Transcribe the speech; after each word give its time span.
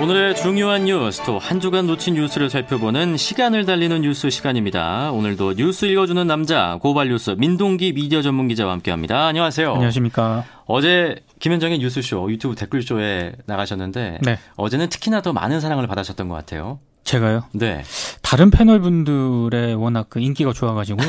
오늘의 0.00 0.36
중요한 0.36 0.84
뉴스 0.84 1.22
또 1.24 1.38
한 1.38 1.58
주간 1.60 1.86
놓친 1.86 2.14
뉴스를 2.14 2.50
살펴보는 2.50 3.16
시간을 3.16 3.64
달리는 3.66 4.00
뉴스 4.02 4.30
시간입니다. 4.30 5.10
오늘도 5.12 5.54
뉴스 5.54 5.86
읽어주는 5.86 6.24
남자 6.26 6.78
고발 6.80 7.08
뉴스 7.08 7.30
민동기 7.30 7.92
미디어 7.94 8.22
전문 8.22 8.46
기자와 8.48 8.72
함께합니다. 8.74 9.26
안녕하세요. 9.26 9.72
안녕하십니까. 9.72 10.44
어제 10.66 11.16
김현정의 11.40 11.78
뉴스쇼 11.78 12.30
유튜브 12.30 12.54
댓글쇼에 12.54 13.32
나가셨는데 13.46 14.18
네. 14.22 14.38
어제는 14.56 14.88
특히나 14.88 15.20
더 15.20 15.32
많은 15.32 15.60
사랑을 15.60 15.86
받으셨던 15.86 16.28
것 16.28 16.34
같아요. 16.36 16.78
제가요? 17.02 17.44
네. 17.52 17.82
다른 18.22 18.50
패널 18.50 18.80
분들의 18.80 19.74
워낙 19.76 20.06
그 20.10 20.20
인기가 20.20 20.52
좋아가지고요. 20.52 21.08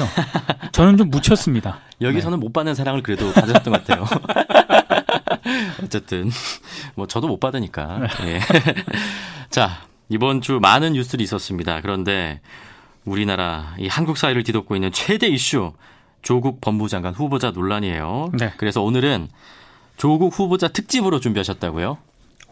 저는 0.72 0.98
좀 0.98 1.10
묻혔습니다. 1.10 1.80
여기서는 2.02 2.40
네. 2.40 2.46
못 2.46 2.54
받는 2.54 2.74
사랑을 2.74 3.04
그래도 3.04 3.32
받으셨던 3.34 3.74
것 3.74 3.86
같아요. 3.86 4.06
어쨌든 5.84 6.30
뭐 6.96 7.08
저도 7.08 7.28
못 7.28 7.40
받으니까. 7.40 8.08
예. 8.26 8.40
자 9.50 9.82
이번 10.10 10.42
주 10.42 10.60
많은 10.60 10.94
뉴스들이 10.94 11.24
있었습니다. 11.24 11.82
그런데 11.82 12.42
우리나라 13.06 13.76
이 13.80 13.88
한국 13.88 14.18
사회를 14.18 14.44
뒤덮고 14.44 14.76
있는 14.76 14.92
최대 14.92 15.28
이슈 15.28 15.74
조국 16.22 16.62
법무장관 16.62 17.14
후보자 17.14 17.52
논란이에요. 17.52 18.32
네. 18.38 18.54
그래서 18.58 18.82
오늘은 18.82 19.30
조국 19.98 20.38
후보자 20.38 20.68
특집으로 20.68 21.20
준비하셨다고요? 21.20 21.98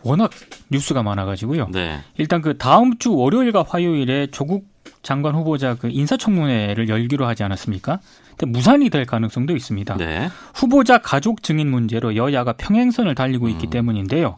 워낙 0.04 0.32
뉴스가 0.70 1.04
많아가지고요. 1.04 1.70
네. 1.72 2.02
일단 2.18 2.41
그 2.41 2.58
다음 2.58 2.98
주 2.98 3.14
월요일과 3.16 3.66
화요일에 3.68 4.27
조국 4.27 4.66
장관 5.08 5.36
후보자 5.36 5.76
그 5.76 5.88
인사청문회를 5.90 6.90
열기로 6.90 7.26
하지 7.26 7.42
않았습니까? 7.44 8.02
근데 8.36 8.46
무산이 8.46 8.90
될 8.90 9.06
가능성도 9.06 9.56
있습니다. 9.56 9.96
네. 9.96 10.28
후보자 10.54 10.98
가족 10.98 11.44
증인 11.44 11.72
문제로 11.72 12.18
여야가 12.18 12.54
평행선을 12.58 13.16
달리고 13.16 13.48
있기 13.48 13.68
음. 13.68 13.70
때문인데요. 13.70 14.36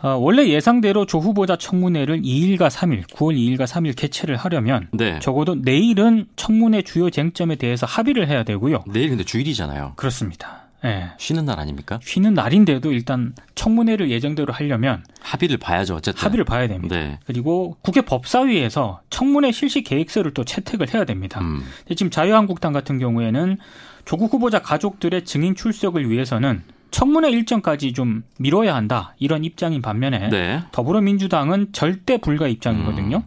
어, 0.00 0.10
원래 0.10 0.46
예상대로 0.46 1.04
조 1.04 1.18
후보자 1.18 1.56
청문회를 1.56 2.22
2일과 2.22 2.70
3일, 2.70 3.08
9월 3.08 3.36
2일과 3.36 3.66
3일 3.66 3.96
개최를 3.96 4.36
하려면 4.36 4.86
네. 4.92 5.18
적어도 5.18 5.56
내일은 5.56 6.26
청문회 6.36 6.82
주요 6.82 7.10
쟁점에 7.10 7.56
대해서 7.56 7.84
합의를 7.84 8.28
해야 8.28 8.44
되고요. 8.44 8.84
내일 8.86 9.08
근데 9.08 9.24
주일이잖아요. 9.24 9.94
그렇습니다. 9.96 10.67
네. 10.82 11.10
쉬는 11.18 11.44
날 11.44 11.58
아닙니까? 11.58 11.98
쉬는 12.02 12.34
날인데도 12.34 12.92
일단 12.92 13.34
청문회를 13.54 14.10
예정대로 14.10 14.52
하려면 14.52 15.04
합의를 15.20 15.56
봐야죠. 15.56 15.96
어쨌든 15.96 16.22
합의를 16.22 16.44
봐야 16.44 16.68
됩니다. 16.68 16.96
네. 16.96 17.18
그리고 17.26 17.76
국회 17.82 18.00
법사위에서 18.00 19.00
청문회 19.10 19.52
실시 19.52 19.82
계획서를 19.82 20.34
또 20.34 20.44
채택을 20.44 20.94
해야 20.94 21.04
됩니다. 21.04 21.40
음. 21.40 21.62
지금 21.96 22.10
자유한국당 22.10 22.72
같은 22.72 22.98
경우에는 22.98 23.58
조국 24.04 24.32
후보자 24.32 24.60
가족들의 24.60 25.24
증인 25.24 25.54
출석을 25.54 26.10
위해서는 26.10 26.62
청문회 26.90 27.30
일정까지 27.30 27.92
좀 27.92 28.22
미뤄야 28.38 28.74
한다 28.74 29.14
이런 29.18 29.44
입장인 29.44 29.82
반면에 29.82 30.28
네. 30.30 30.62
더불어민주당은 30.72 31.72
절대 31.72 32.16
불가 32.18 32.48
입장이거든요. 32.48 33.16
음. 33.18 33.22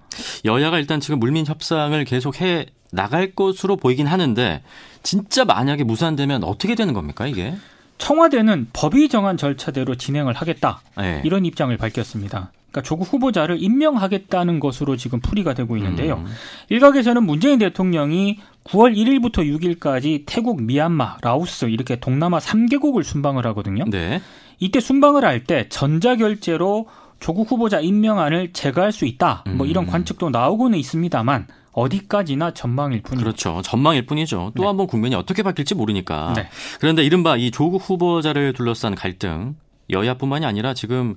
여야가 0.46 0.80
일단 0.80 1.00
지금 1.00 1.20
물민 1.20 1.46
협상을 1.46 2.04
계속 2.06 2.42
해 2.42 2.66
나갈 2.92 3.32
것으로 3.32 3.76
보이긴 3.78 4.08
하는데 4.08 4.62
진짜 5.04 5.46
만약에 5.46 5.84
무산되면 5.84 6.44
어떻게 6.44 6.76
되는 6.76 6.94
겁니까 6.94 7.26
이게? 7.28 7.56
청와대는 7.98 8.68
법이 8.74 9.10
정한 9.10 9.38
절차대로 9.38 9.96
진행을 9.96 10.34
하겠다 10.34 10.82
네. 10.98 11.22
이런 11.24 11.46
입장을 11.46 11.76
밝혔습니다. 11.78 12.52
그러니까 12.72 12.88
조국 12.88 13.12
후보자를 13.14 13.62
임명하겠다는 13.62 14.60
것으로 14.60 14.96
지금 14.96 15.20
풀이가 15.20 15.54
되고 15.54 15.76
있는데요. 15.78 16.16
음. 16.16 16.26
일각에서는 16.70 17.24
문재인 17.24 17.60
대통령이 17.60 18.40
9월 18.64 18.96
1일부터 18.96 19.40
6일까지 19.40 20.24
태국, 20.26 20.62
미얀마, 20.62 21.18
라오스 21.22 21.66
이렇게 21.66 22.00
동남아 22.00 22.40
3개국을 22.40 23.04
순방을 23.04 23.46
하거든요. 23.48 23.84
네. 23.88 24.22
이때 24.60 24.80
순방을 24.80 25.26
할 25.26 25.44
때 25.44 25.68
전자결제로 25.70 26.88
조국 27.20 27.52
후보자 27.52 27.80
임명안을 27.82 28.54
제거할 28.54 28.92
수 28.92 29.06
있다. 29.06 29.44
뭐 29.50 29.66
이런 29.68 29.86
음. 29.86 29.90
관측도 29.90 30.30
나오고는 30.30 30.78
있습니다만 30.80 31.48
어디까지나 31.74 32.52
전망일 32.52 33.02
뿐이죠. 33.02 33.24
그렇죠. 33.24 33.62
전망일 33.64 34.06
뿐이죠. 34.06 34.52
또 34.56 34.68
한번 34.68 34.88
네. 34.88 34.92
국면이 34.92 35.16
어떻게 35.16 35.44
바뀔지 35.44 35.76
모르니까. 35.76 36.34
네. 36.36 36.50
그런데 36.80 37.04
이른바 37.04 37.38
이 37.38 37.52
조국 37.52 37.82
후보자를 37.90 38.54
둘러싼 38.54 38.96
갈등 38.96 39.56
여야뿐만이 39.90 40.46
아니라 40.46 40.74
지금 40.74 41.16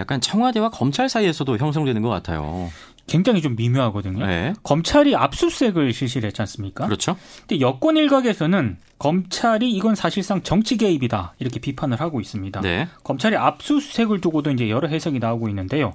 약간 0.00 0.20
청와대와 0.20 0.70
검찰 0.70 1.08
사이에서도 1.08 1.56
형성되는 1.58 2.02
것 2.02 2.08
같아요. 2.08 2.70
굉장히 3.06 3.42
좀 3.42 3.54
미묘하거든요. 3.54 4.26
네. 4.26 4.54
검찰이 4.62 5.14
압수수색을 5.14 5.92
실시를 5.92 6.28
했지 6.28 6.40
않습니까? 6.40 6.86
그렇죠. 6.86 7.16
근데 7.40 7.60
여권 7.60 7.98
일각에서는 7.98 8.78
검찰이 8.98 9.70
이건 9.70 9.94
사실상 9.94 10.42
정치 10.42 10.78
개입이다 10.78 11.34
이렇게 11.38 11.60
비판을 11.60 12.00
하고 12.00 12.20
있습니다. 12.20 12.62
네. 12.62 12.88
검찰이 13.02 13.36
압수수색을 13.36 14.22
두고도 14.22 14.52
이제 14.52 14.70
여러 14.70 14.88
해석이 14.88 15.18
나오고 15.18 15.50
있는데요. 15.50 15.92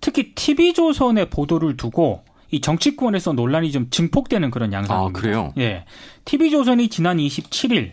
특히 0.00 0.34
TV조선의 0.34 1.30
보도를 1.30 1.76
두고 1.76 2.22
이 2.52 2.60
정치권에서 2.60 3.32
논란이 3.32 3.72
좀 3.72 3.88
증폭되는 3.90 4.50
그런 4.50 4.72
양상입니다. 4.72 5.18
아, 5.18 5.20
그래요? 5.20 5.52
예. 5.58 5.84
TV조선이 6.26 6.88
지난 6.88 7.16
27일 7.16 7.92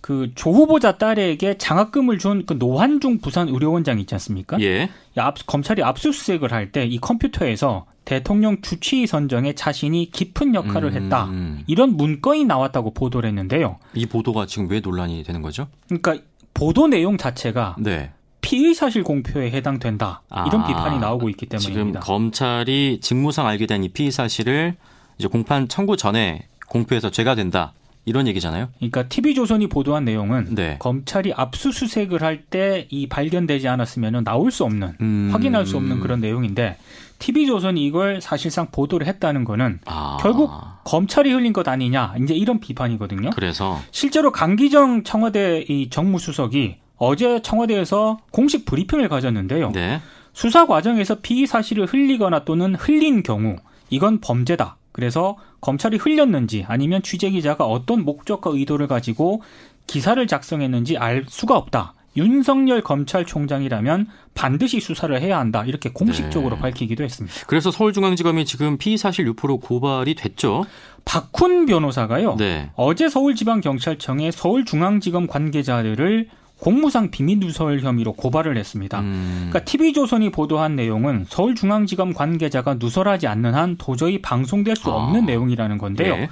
그조 0.00 0.50
후보자 0.52 0.98
딸에게 0.98 1.58
장학금을 1.58 2.18
준 2.18 2.44
그 2.46 2.54
노한중 2.54 3.18
부산 3.18 3.48
의료원장 3.48 4.00
있지 4.00 4.14
않습니까? 4.14 4.60
예. 4.60 4.88
압, 5.16 5.34
검찰이 5.46 5.82
압수수색을 5.82 6.50
할 6.52 6.72
때 6.72 6.86
이 6.86 6.98
컴퓨터에서 6.98 7.86
대통령 8.04 8.60
주치의 8.62 9.06
선정에 9.06 9.52
자신이 9.54 10.10
깊은 10.10 10.54
역할을 10.54 10.90
음, 10.96 11.02
했다. 11.04 11.30
이런 11.68 11.96
문건이 11.96 12.44
나왔다고 12.46 12.94
보도를 12.94 13.28
했는데요. 13.28 13.78
이 13.94 14.06
보도가 14.06 14.46
지금 14.46 14.68
왜 14.70 14.80
논란이 14.80 15.22
되는 15.22 15.40
거죠? 15.42 15.68
그러니까 15.88 16.16
보도 16.54 16.88
내용 16.88 17.16
자체가 17.16 17.76
네. 17.78 18.10
피의 18.52 18.74
사실 18.74 19.02
공표에 19.02 19.50
해당된다 19.50 20.20
이런 20.46 20.60
아, 20.60 20.66
비판이 20.66 20.98
나오고 20.98 21.30
있기 21.30 21.46
때문입니다. 21.46 22.00
지금 22.00 22.00
검찰이 22.00 22.98
직무상 23.00 23.46
알게 23.46 23.64
된 23.66 23.82
이 23.82 23.88
피의 23.88 24.10
사실을 24.10 24.74
이제 25.18 25.26
공판 25.26 25.68
청구 25.68 25.96
전에 25.96 26.46
공표해서 26.68 27.10
죄가 27.10 27.34
된다. 27.34 27.72
이런 28.04 28.26
얘기잖아요. 28.26 28.68
그러니까 28.78 29.04
TV조선이 29.08 29.68
보도한 29.68 30.04
내용은 30.04 30.54
네. 30.56 30.76
검찰이 30.80 31.32
압수수색을 31.34 32.20
할 32.22 32.42
때 32.50 32.86
이 32.90 33.06
발견되지 33.08 33.68
않았으면 33.68 34.24
나올 34.24 34.50
수 34.50 34.64
없는 34.64 34.96
음. 35.00 35.30
확인할 35.32 35.64
수 35.64 35.76
없는 35.78 36.00
그런 36.00 36.20
내용인데 36.20 36.76
TV조선이 37.20 37.82
이걸 37.86 38.20
사실상 38.20 38.66
보도를 38.72 39.06
했다는 39.06 39.44
거는 39.44 39.78
아. 39.86 40.18
결국 40.20 40.50
검찰이 40.84 41.32
흘린 41.32 41.52
것 41.54 41.66
아니냐 41.68 42.14
이제 42.20 42.34
이런 42.34 42.58
비판이거든요. 42.60 43.30
그래서 43.30 43.80
실제로 43.92 44.32
강기정 44.32 45.04
청와대 45.04 45.64
이 45.68 45.88
정무수석이 45.88 46.81
어제 47.04 47.42
청와대에서 47.42 48.18
공식 48.30 48.64
브리핑을 48.64 49.08
가졌는데요. 49.08 49.72
네. 49.72 50.00
수사 50.32 50.68
과정에서 50.68 51.16
피의 51.20 51.48
사실을 51.48 51.86
흘리거나 51.86 52.44
또는 52.44 52.76
흘린 52.76 53.24
경우 53.24 53.56
이건 53.90 54.20
범죄다. 54.20 54.76
그래서 54.92 55.36
검찰이 55.60 55.96
흘렸는지 55.96 56.64
아니면 56.68 57.02
취재 57.02 57.28
기자가 57.30 57.64
어떤 57.64 58.04
목적과 58.04 58.50
의도를 58.52 58.86
가지고 58.86 59.42
기사를 59.88 60.24
작성했는지 60.24 60.96
알 60.96 61.24
수가 61.28 61.56
없다. 61.56 61.94
윤석열 62.16 62.82
검찰총장이라면 62.82 64.06
반드시 64.34 64.78
수사를 64.78 65.20
해야 65.20 65.40
한다. 65.40 65.64
이렇게 65.66 65.90
공식적으로 65.90 66.54
네. 66.54 66.62
밝히기도 66.62 67.02
했습니다. 67.02 67.34
그래서 67.48 67.72
서울중앙지검이 67.72 68.44
지금 68.44 68.78
피의 68.78 68.96
사실 68.96 69.26
유포로 69.26 69.58
고발이 69.58 70.14
됐죠. 70.14 70.66
박훈 71.04 71.66
변호사가요. 71.66 72.36
네. 72.36 72.70
어제 72.76 73.08
서울지방경찰청에 73.08 74.30
서울중앙지검 74.30 75.26
관계자들을 75.26 76.28
공무상 76.62 77.10
비밀 77.10 77.40
누설 77.40 77.80
혐의로 77.80 78.12
고발을 78.12 78.56
했습니다. 78.56 79.00
음. 79.00 79.48
그러니까 79.50 79.64
TV조선이 79.64 80.30
보도한 80.30 80.76
내용은 80.76 81.26
서울중앙지검 81.28 82.12
관계자가 82.12 82.74
누설하지 82.74 83.26
않는 83.26 83.56
한 83.56 83.76
도저히 83.78 84.22
방송될 84.22 84.76
수 84.76 84.88
없는 84.90 85.22
아. 85.22 85.26
내용이라는 85.26 85.76
건데요. 85.76 86.14
네. 86.14 86.28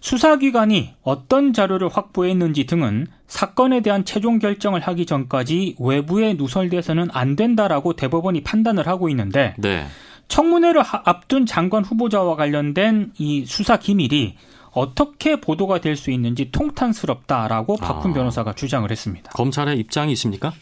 수사기관이 0.00 0.94
어떤 1.02 1.52
자료를 1.52 1.88
확보했는지 1.88 2.64
등은 2.66 3.08
사건에 3.26 3.80
대한 3.80 4.04
최종 4.04 4.38
결정을 4.38 4.78
하기 4.82 5.04
전까지 5.04 5.74
외부에 5.80 6.34
누설돼서는 6.34 7.08
안 7.12 7.34
된다라고 7.34 7.94
대법원이 7.94 8.44
판단을 8.44 8.86
하고 8.86 9.08
있는데 9.08 9.54
네. 9.58 9.84
청문회를 10.28 10.84
앞둔 11.04 11.44
장관 11.44 11.82
후보자와 11.82 12.36
관련된 12.36 13.14
이 13.18 13.44
수사 13.46 13.78
기밀이 13.78 14.36
어떻게 14.76 15.40
보도가 15.40 15.80
될 15.80 15.96
수 15.96 16.10
있는지 16.10 16.50
통탄스럽다라고 16.52 17.76
박훈 17.78 18.10
아. 18.10 18.14
변호사가 18.14 18.52
주장을 18.54 18.88
했습니다. 18.90 19.30
검찰의 19.32 19.78
입장이 19.78 20.12
있습니까? 20.12 20.52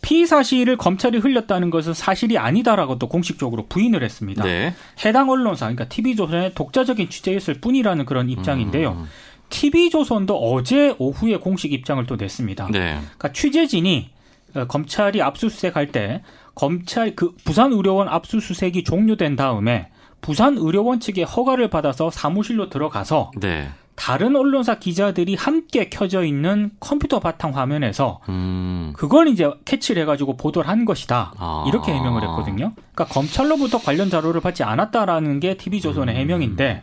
피의 0.00 0.26
사실을 0.26 0.76
검찰이 0.76 1.18
흘렸다는 1.18 1.70
것은 1.70 1.94
사실이 1.94 2.38
아니다라고 2.38 2.98
또 2.98 3.08
공식적으로 3.08 3.66
부인을 3.66 4.02
했습니다. 4.02 4.42
네. 4.42 4.74
해당 5.04 5.28
언론사, 5.30 5.66
그러니까 5.66 5.84
TV조선의 5.88 6.54
독자적인 6.54 7.08
취재였을 7.08 7.54
뿐이라는 7.60 8.04
그런 8.06 8.28
입장인데요. 8.30 8.92
음. 8.92 9.04
TV조선도 9.50 10.34
어제 10.34 10.94
오후에 10.98 11.36
공식 11.36 11.72
입장을 11.72 12.04
또 12.06 12.16
냈습니다. 12.16 12.68
네. 12.72 12.98
그러니까 13.00 13.32
취재진이 13.32 14.10
어, 14.54 14.64
검찰이 14.66 15.22
압수수색할 15.22 15.92
때 15.92 16.22
검찰 16.54 17.14
그 17.14 17.34
부산 17.44 17.72
의료원 17.72 18.08
압수수색이 18.08 18.84
종료된 18.84 19.36
다음에 19.36 19.88
부산 20.22 20.56
의료원 20.56 21.00
측의 21.00 21.24
허가를 21.24 21.68
받아서 21.68 22.10
사무실로 22.10 22.70
들어가서 22.70 23.32
네. 23.36 23.68
다른 23.94 24.34
언론사 24.34 24.78
기자들이 24.78 25.34
함께 25.34 25.90
켜져 25.90 26.24
있는 26.24 26.70
컴퓨터 26.80 27.20
바탕 27.20 27.54
화면에서 27.54 28.20
음. 28.30 28.94
그걸 28.96 29.28
이제 29.28 29.50
캐치를 29.64 30.02
해가지고 30.02 30.36
보도를 30.36 30.68
한 30.68 30.86
것이다. 30.86 31.34
아. 31.36 31.64
이렇게 31.68 31.92
해명을 31.92 32.22
했거든요. 32.22 32.72
그러니까 32.94 33.04
검찰로부터 33.06 33.78
관련 33.78 34.08
자료를 34.08 34.40
받지 34.40 34.62
않았다라는 34.62 35.40
게 35.40 35.56
TV조선의 35.56 36.14
음. 36.14 36.20
해명인데 36.20 36.82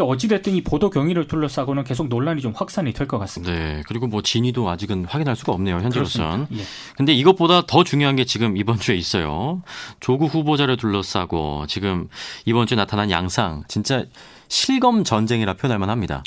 근데 0.00 0.10
어찌됐든 0.12 0.54
이 0.54 0.62
보도 0.62 0.88
경위를 0.88 1.26
둘러싸고는 1.28 1.84
계속 1.84 2.08
논란이 2.08 2.40
좀 2.40 2.54
확산이 2.56 2.92
될 2.94 3.06
것 3.06 3.18
같습니다. 3.18 3.52
네. 3.52 3.82
그리고 3.86 4.06
뭐 4.06 4.22
진위도 4.22 4.68
아직은 4.70 5.04
확인할 5.04 5.36
수가 5.36 5.52
없네요. 5.52 5.76
현재로선. 5.80 6.46
예. 6.52 6.62
근데 6.96 7.12
이것보다 7.12 7.66
더 7.66 7.84
중요한 7.84 8.16
게 8.16 8.24
지금 8.24 8.56
이번 8.56 8.78
주에 8.78 8.96
있어요. 8.96 9.62
조국 10.00 10.32
후보자를 10.34 10.76
둘러싸고 10.78 11.66
지금 11.66 12.08
이번 12.46 12.66
주에 12.66 12.76
나타난 12.76 13.10
양상 13.10 13.62
진짜 13.68 14.04
실검 14.48 15.04
전쟁이라 15.04 15.54
표현할 15.54 15.78
만합니다. 15.78 16.22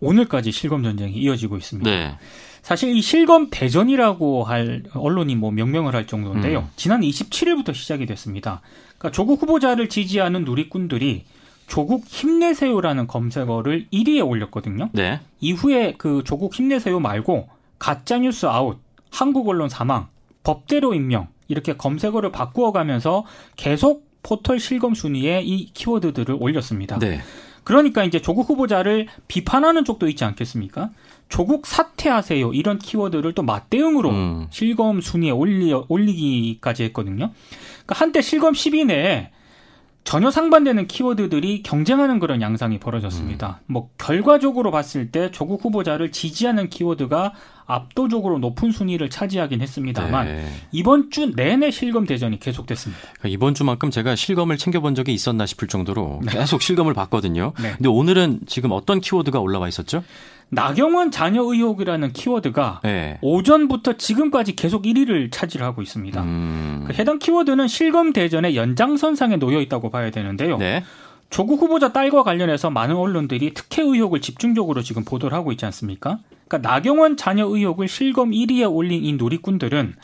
오늘까지 0.00 0.52
실검 0.52 0.82
전쟁이 0.84 1.14
이어지고 1.14 1.56
있습니다. 1.56 1.90
네. 1.90 2.16
사실 2.62 2.96
이 2.96 3.02
실검 3.02 3.48
대전이라고 3.50 4.44
할 4.44 4.84
언론이 4.94 5.34
뭐 5.34 5.50
명명을 5.50 5.94
할 5.96 6.06
정도인데요. 6.06 6.60
음. 6.60 6.68
지난 6.76 7.00
27일부터 7.00 7.74
시작이 7.74 8.06
됐습니다. 8.06 8.60
그러니까 8.98 9.10
조국 9.10 9.42
후보자를 9.42 9.88
지지하는 9.88 10.44
누리꾼들이 10.44 11.24
조국 11.66 12.04
힘내세요라는 12.06 13.06
검색어를 13.06 13.86
1위에 13.92 14.26
올렸거든요. 14.26 14.90
네. 14.92 15.20
이후에 15.40 15.94
그 15.96 16.22
조국 16.24 16.54
힘내세요 16.54 17.00
말고 17.00 17.48
가짜 17.78 18.18
뉴스 18.18 18.46
아웃, 18.46 18.78
한국 19.10 19.48
언론 19.48 19.68
사망, 19.68 20.08
법대로 20.42 20.94
임명 20.94 21.28
이렇게 21.48 21.76
검색어를 21.76 22.32
바꾸어 22.32 22.72
가면서 22.72 23.24
계속 23.56 24.06
포털 24.22 24.58
실검 24.58 24.94
순위에 24.94 25.42
이 25.42 25.66
키워드들을 25.72 26.36
올렸습니다. 26.38 26.98
네. 26.98 27.20
그러니까 27.64 28.04
이제 28.04 28.20
조국 28.20 28.48
후보자를 28.48 29.08
비판하는 29.26 29.84
쪽도 29.84 30.08
있지 30.08 30.24
않겠습니까? 30.24 30.90
조국 31.30 31.66
사퇴하세요 31.66 32.52
이런 32.52 32.78
키워드를 32.78 33.32
또 33.32 33.42
맞대응으로 33.42 34.10
음. 34.10 34.46
실검 34.50 35.00
순위에 35.00 35.30
올리 35.30 35.72
올리기까지 35.72 36.84
했거든요. 36.84 37.32
그러니까 37.86 37.94
한때 37.94 38.20
실검 38.20 38.52
10위 38.52 38.86
내에 38.86 39.30
전혀 40.04 40.30
상반되는 40.30 40.86
키워드들이 40.86 41.62
경쟁하는 41.62 42.18
그런 42.18 42.42
양상이 42.42 42.78
벌어졌습니다. 42.78 43.60
음. 43.62 43.72
뭐 43.72 43.90
결과적으로 43.98 44.70
봤을 44.70 45.10
때 45.10 45.30
조국 45.30 45.64
후보자를 45.64 46.12
지지하는 46.12 46.68
키워드가 46.68 47.32
압도적으로 47.66 48.38
높은 48.38 48.70
순위를 48.70 49.10
차지하긴 49.10 49.60
했습니다만 49.60 50.26
네. 50.26 50.46
이번 50.72 51.10
주 51.10 51.32
내내 51.34 51.70
실검 51.70 52.06
대전이 52.06 52.38
계속됐습니다. 52.38 53.00
그러니까 53.02 53.28
이번 53.28 53.54
주만큼 53.54 53.90
제가 53.90 54.16
실검을 54.16 54.58
챙겨본 54.58 54.94
적이 54.94 55.14
있었나 55.14 55.46
싶을 55.46 55.68
정도로 55.68 56.20
네. 56.24 56.32
계속 56.32 56.62
실검을 56.62 56.94
봤거든요. 56.94 57.52
네. 57.60 57.72
근데 57.76 57.88
오늘은 57.88 58.40
지금 58.46 58.72
어떤 58.72 59.00
키워드가 59.00 59.40
올라와 59.40 59.68
있었죠? 59.68 60.04
나경원 60.50 61.10
자녀 61.10 61.42
의혹이라는 61.42 62.12
키워드가 62.12 62.80
네. 62.84 63.18
오전부터 63.22 63.94
지금까지 63.94 64.54
계속 64.56 64.82
1위를 64.82 65.32
차지하고 65.32 65.82
있습니다. 65.82 66.22
음. 66.22 66.84
그 66.86 66.92
해당 66.94 67.18
키워드는 67.18 67.66
실검 67.66 68.12
대전의 68.12 68.56
연장선상에 68.56 69.36
놓여 69.36 69.60
있다고 69.60 69.90
봐야 69.90 70.10
되는데요. 70.10 70.58
네. 70.58 70.84
조국 71.30 71.60
후보자 71.60 71.92
딸과 71.92 72.22
관련해서 72.22 72.70
많은 72.70 72.94
언론들이 72.94 73.54
특혜 73.54 73.82
의혹을 73.82 74.20
집중적으로 74.20 74.82
지금 74.82 75.04
보도를 75.04 75.36
하고 75.36 75.52
있지 75.52 75.64
않습니까? 75.64 76.18
그러니까 76.46 76.68
나경원 76.68 77.16
자녀 77.16 77.46
의혹을 77.46 77.88
실검 77.88 78.30
1위에 78.30 78.72
올린 78.72 79.04
이 79.04 79.14
누리꾼들은 79.14 79.94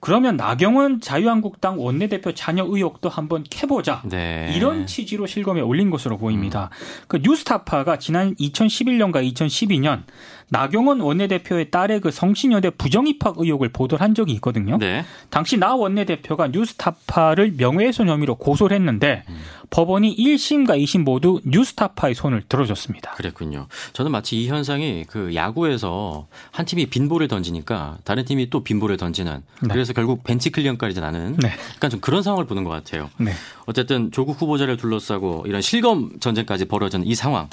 그러면 0.00 0.36
나경원 0.36 1.02
자유한국당 1.02 1.78
원내대표 1.78 2.32
자녀 2.32 2.64
의혹도 2.64 3.10
한번 3.10 3.44
캐보자. 3.48 4.02
네. 4.06 4.50
이런 4.56 4.86
취지로 4.86 5.26
실검에 5.26 5.60
올린 5.60 5.90
것으로 5.90 6.16
보입니다. 6.16 6.70
음. 6.72 7.04
그 7.06 7.18
뉴스타파가 7.22 7.98
지난 7.98 8.34
2011년과 8.36 9.22
2012년 9.30 10.04
나경원 10.50 11.00
원내대표의 11.00 11.70
딸의 11.70 12.00
그 12.00 12.10
성신여대 12.10 12.70
부정입학 12.70 13.36
의혹을 13.38 13.70
보도를 13.70 14.02
한 14.02 14.14
적이 14.14 14.32
있거든요. 14.34 14.78
네. 14.78 15.04
당시 15.30 15.56
나 15.56 15.74
원내대표가 15.74 16.48
뉴스타파를 16.48 17.54
명예훼손 17.56 18.08
혐의로 18.08 18.34
고소를 18.34 18.76
했는데 18.76 19.22
음. 19.28 19.38
법원이 19.70 20.16
1심과 20.16 20.82
2심 20.82 21.04
모두 21.04 21.40
뉴스타파의 21.44 22.14
손을 22.16 22.42
들어줬습니다. 22.48 23.12
그랬군요. 23.12 23.68
저는 23.92 24.10
마치 24.10 24.42
이 24.42 24.48
현상이 24.48 25.04
그 25.08 25.34
야구에서 25.34 26.26
한 26.50 26.66
팀이 26.66 26.86
빈볼을 26.86 27.28
던지니까 27.28 27.98
다른 28.02 28.24
팀이 28.24 28.50
또 28.50 28.64
빈볼을 28.64 28.96
던지는 28.96 29.42
네. 29.62 29.68
그래서 29.70 29.92
결국 29.92 30.24
벤치 30.24 30.50
클리언까지 30.50 31.00
나는 31.00 31.36
네. 31.36 31.52
약간 31.76 31.88
좀 31.88 32.00
그런 32.00 32.24
상황을 32.24 32.46
보는 32.46 32.64
것 32.64 32.70
같아요. 32.70 33.10
네. 33.18 33.30
어쨌든 33.66 34.10
조국 34.10 34.40
후보자를 34.42 34.76
둘러싸고 34.76 35.44
이런 35.46 35.60
실검 35.62 36.18
전쟁까지 36.18 36.64
벌어진 36.64 37.04
이 37.06 37.14
상황 37.14 37.48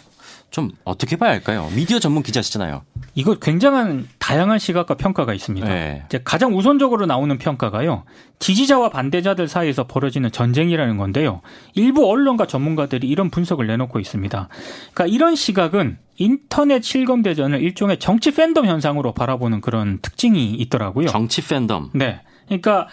좀 0.50 0.72
어떻게 0.84 1.16
봐야 1.18 1.32
할까요? 1.32 1.70
미디어 1.76 2.00
전문 2.00 2.24
기자시잖아요. 2.24 2.84
이거 3.16 3.36
굉장한 3.36 4.08
다양한 4.18 4.60
시각과 4.60 4.96
평가가 4.96 5.34
있습니다. 5.34 5.68
네. 5.68 6.04
이제 6.06 6.22
가장 6.24 6.56
우선적으로 6.56 7.06
나오는 7.06 7.38
평가가요. 7.38 8.04
지지자와 8.40 8.90
반대자들 8.90 9.48
사이에서 9.48 9.88
벌어지는 9.88 10.32
전쟁이라는 10.32 10.98
건데요. 10.98 11.42
일부 11.74 12.10
언론과 12.10 12.48
전문가들이 12.48 13.08
이런 13.08 13.30
분석을 13.30 13.68
내놓고 13.68 14.00
있습니다. 14.00 14.50
그러니까 14.94 15.14
이런 15.14 15.36
시각은 15.36 15.98
인터넷 16.18 16.84
실검 16.84 17.24
대전을 17.24 17.62
일종의 17.62 18.00
정치 18.00 18.32
팬덤 18.32 18.66
현상으로 18.66 19.14
바라보는 19.14 19.62
그런 19.62 20.00
특징이 20.02 20.54
있더라고요. 20.56 21.08
정치 21.08 21.46
팬덤. 21.46 21.90
네. 21.94 22.22
그러니까 22.46 22.88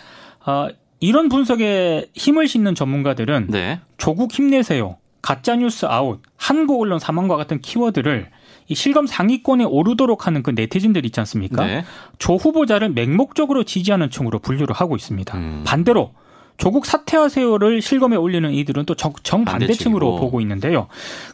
어, 0.44 0.68
이런 1.00 1.28
분석에 1.28 2.10
힘을 2.14 2.48
싣는 2.48 2.74
전문가들은 2.74 3.48
네. 3.50 3.80
조국 3.98 4.32
힘내세요. 4.32 4.96
가짜뉴스 5.24 5.86
아웃, 5.86 6.20
한국 6.36 6.82
언론 6.82 6.98
사망과 6.98 7.36
같은 7.36 7.62
키워드를 7.62 8.28
이 8.68 8.74
실검 8.74 9.06
상위권에 9.06 9.64
오르도록 9.64 10.26
하는 10.26 10.42
그 10.42 10.50
네티즌들 10.50 11.06
있지 11.06 11.18
않습니까? 11.20 11.64
네. 11.64 11.84
조 12.18 12.36
후보자를 12.36 12.90
맹목적으로 12.90 13.64
지지하는 13.64 14.10
층으로 14.10 14.38
분류를 14.40 14.74
하고 14.74 14.96
있습니다. 14.96 15.38
음. 15.38 15.62
반대로 15.66 16.12
조국 16.58 16.84
사퇴하세요를 16.84 17.80
실검에 17.80 18.16
올리는 18.16 18.52
이들은 18.52 18.84
또 18.84 18.94
정반대층으로 18.94 20.16
보고 20.16 20.42
있는데요. 20.42 20.88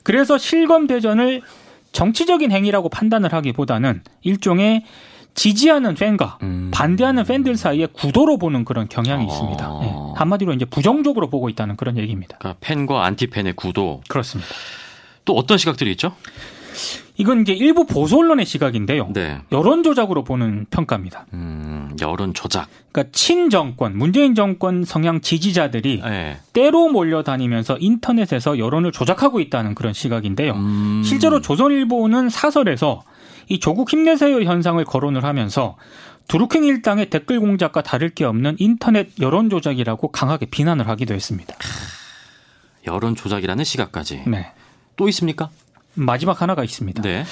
그래서 0.04 0.38
실검 0.38 0.86
대전을 0.86 1.43
정치적인 1.90 2.52
행위라고 2.52 2.90
판단을 2.90 3.32
하기보다는 3.32 4.02
일종의 4.22 4.84
지지하는 5.35 5.94
팬과 5.94 6.38
음. 6.43 6.71
반대하는 6.73 7.25
팬들 7.25 7.56
사이에 7.56 7.87
구도로 7.87 8.38
보는 8.38 8.65
그런 8.65 8.88
경향이 8.88 9.25
어. 9.25 9.27
있습니다. 9.27 9.79
네. 9.81 9.94
한마디로 10.17 10.53
이제 10.53 10.65
부정적으로 10.65 11.31
보고 11.31 11.49
있다는 11.49 11.77
그런 11.77 11.97
얘기입니다. 11.97 12.37
그러니까 12.38 12.59
팬과 12.61 13.05
안티팬의 13.05 13.55
구도. 13.55 14.03
그렇습니다. 14.09 14.50
또 15.25 15.35
어떤 15.35 15.59
시각들이 15.59 15.91
있죠? 15.93 16.12
이건 17.17 17.43
이제 17.43 17.53
일부 17.53 17.85
보수 17.85 18.17
언론의 18.17 18.47
시각인데요. 18.47 19.11
네. 19.12 19.38
여론 19.53 19.82
조작으로 19.82 20.25
보는 20.25 20.65
평가입니다. 20.70 21.27
음, 21.34 21.94
여론 22.01 22.32
조작. 22.32 22.67
그러니까 22.93 23.13
친정권, 23.13 23.99
문재인 23.99 24.34
정권 24.34 24.84
성향 24.84 25.20
지지자들이 25.20 26.01
네. 26.03 26.39
때로 26.55 26.89
몰려다니면서 26.89 27.77
인터넷에서 27.79 28.58
여론을 28.58 28.93
조작하고 28.93 29.41
있다는 29.41 29.75
그런 29.75 29.93
시각인데요. 29.93 30.55
음. 30.55 31.03
실제로 31.05 31.43
조선일보는 31.43 32.31
사설에서 32.31 33.03
이 33.50 33.58
조국 33.58 33.92
힘내세요 33.92 34.40
현상을 34.42 34.82
거론을 34.84 35.24
하면서 35.24 35.76
두루킹 36.28 36.64
일당의 36.64 37.10
댓글 37.10 37.40
공작과 37.40 37.82
다를 37.82 38.10
게 38.10 38.24
없는 38.24 38.56
인터넷 38.60 39.10
여론 39.20 39.50
조작이라고 39.50 40.12
강하게 40.12 40.46
비난을 40.46 40.88
하기도 40.88 41.12
했습니다. 41.12 41.56
여론 42.86 43.16
조작이라는 43.16 43.64
시각까지. 43.64 44.22
네. 44.28 44.52
또 44.96 45.08
있습니까? 45.08 45.50
마지막 45.94 46.40
하나가 46.40 46.62
있습니다. 46.62 47.02
네. 47.02 47.24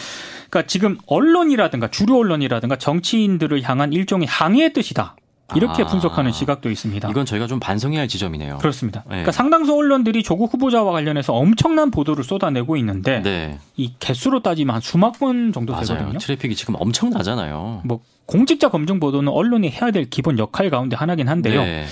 그러니까 0.51 0.67
지금 0.67 0.99
언론이라든가 1.07 1.89
주류 1.89 2.19
언론이라든가 2.19 2.77
정치인들을 2.77 3.63
향한 3.63 3.93
일종의 3.93 4.27
항의의 4.27 4.73
뜻이다. 4.73 5.15
이렇게 5.55 5.83
아, 5.83 5.87
분석하는 5.87 6.31
시각도 6.31 6.71
있습니다. 6.71 7.09
이건 7.09 7.25
저희가 7.25 7.47
좀 7.47 7.59
반성해야 7.59 8.01
할 8.01 8.09
지점이네요. 8.09 8.59
그렇습니다. 8.59 9.01
네. 9.05 9.09
그러니까 9.11 9.33
상당수 9.33 9.75
언론들이 9.75 10.23
조국 10.23 10.53
후보자와 10.53 10.93
관련해서 10.93 11.33
엄청난 11.33 11.91
보도를 11.91 12.23
쏟아내고 12.23 12.77
있는데 12.77 13.23
네. 13.23 13.59
이 13.77 13.95
개수로 13.99 14.43
따지면 14.43 14.75
한 14.75 14.83
수만 14.83 15.13
건 15.13 15.53
정도 15.53 15.73
맞아요. 15.73 15.87
되거든요. 15.87 16.19
트래픽이 16.19 16.55
지금 16.55 16.75
엄청나잖아요. 16.79 17.83
뭐 17.85 18.01
공직자 18.27 18.69
검증 18.69 19.01
보도는 19.01 19.33
언론이 19.33 19.71
해야 19.71 19.91
될 19.91 20.11
기본 20.11 20.39
역할 20.39 20.69
가운데 20.69 20.97
하나긴 20.97 21.29
한데요. 21.29 21.63
네. 21.63 21.87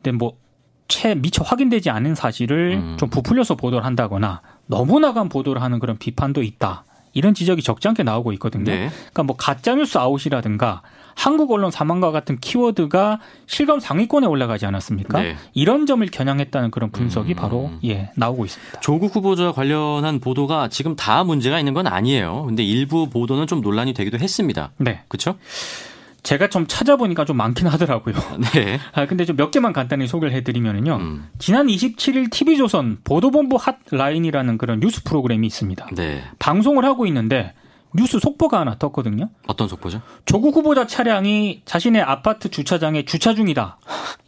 근데 0.00 0.12
뭐채 0.12 1.16
미처 1.16 1.42
확인되지 1.42 1.90
않은 1.90 2.14
사실을 2.14 2.74
음. 2.74 2.96
좀 2.96 3.10
부풀려서 3.10 3.56
보도를 3.56 3.84
한다거나 3.84 4.40
너무 4.66 5.00
나간 5.00 5.28
보도를 5.28 5.62
하는 5.62 5.80
그런 5.80 5.98
비판도 5.98 6.44
있다. 6.44 6.84
이런 7.12 7.34
지적이 7.34 7.62
적지 7.62 7.88
않게 7.88 8.04
나오고 8.04 8.32
있거든요. 8.34 8.66
네. 8.70 8.88
그러니까 8.88 9.22
뭐 9.24 9.34
가짜뉴스 9.36 9.98
아웃이라든가 9.98 10.82
한국 11.20 11.50
언론 11.50 11.70
사망과 11.70 12.12
같은 12.12 12.38
키워드가 12.38 13.20
실검 13.46 13.78
상위권에 13.78 14.26
올라가지 14.26 14.64
않았습니까? 14.64 15.20
네. 15.20 15.36
이런 15.52 15.84
점을 15.84 16.06
겨냥했다는 16.06 16.70
그런 16.70 16.90
분석이 16.90 17.34
음. 17.34 17.36
바로 17.36 17.70
예 17.84 18.10
나오고 18.16 18.46
있습니다. 18.46 18.80
조국 18.80 19.14
후보자 19.14 19.52
관련한 19.52 20.18
보도가 20.20 20.68
지금 20.68 20.96
다 20.96 21.22
문제가 21.22 21.58
있는 21.58 21.74
건 21.74 21.86
아니에요. 21.86 22.44
근데 22.46 22.62
일부 22.62 23.10
보도는 23.10 23.46
좀 23.46 23.60
논란이 23.60 23.92
되기도 23.92 24.18
했습니다. 24.18 24.70
네. 24.78 25.02
그렇죠? 25.08 25.36
제가 26.22 26.48
좀 26.48 26.66
찾아보니까 26.66 27.26
좀 27.26 27.36
많긴 27.36 27.66
하더라고요. 27.66 28.14
네. 28.54 28.78
아, 28.94 29.06
근데 29.06 29.26
좀 29.26 29.36
몇 29.36 29.50
개만 29.50 29.74
간단히 29.74 30.06
소개를 30.06 30.34
해드리면요. 30.36 30.96
음. 30.96 31.28
지난 31.38 31.66
27일 31.66 32.30
TV조선 32.30 32.98
보도본부 33.04 33.58
핫라인이라는 33.90 34.56
그런 34.56 34.80
뉴스 34.80 35.02
프로그램이 35.04 35.46
있습니다. 35.46 35.86
네. 35.96 36.22
방송을 36.38 36.86
하고 36.86 37.06
있는데 37.06 37.52
뉴스 37.94 38.18
속보가 38.18 38.60
하나 38.60 38.76
떴거든요. 38.78 39.30
어떤 39.46 39.68
속보죠? 39.68 40.00
조국 40.24 40.54
후보자 40.56 40.86
차량이 40.86 41.62
자신의 41.64 42.02
아파트 42.02 42.48
주차장에 42.48 43.04
주차 43.04 43.34
중이다. 43.34 43.78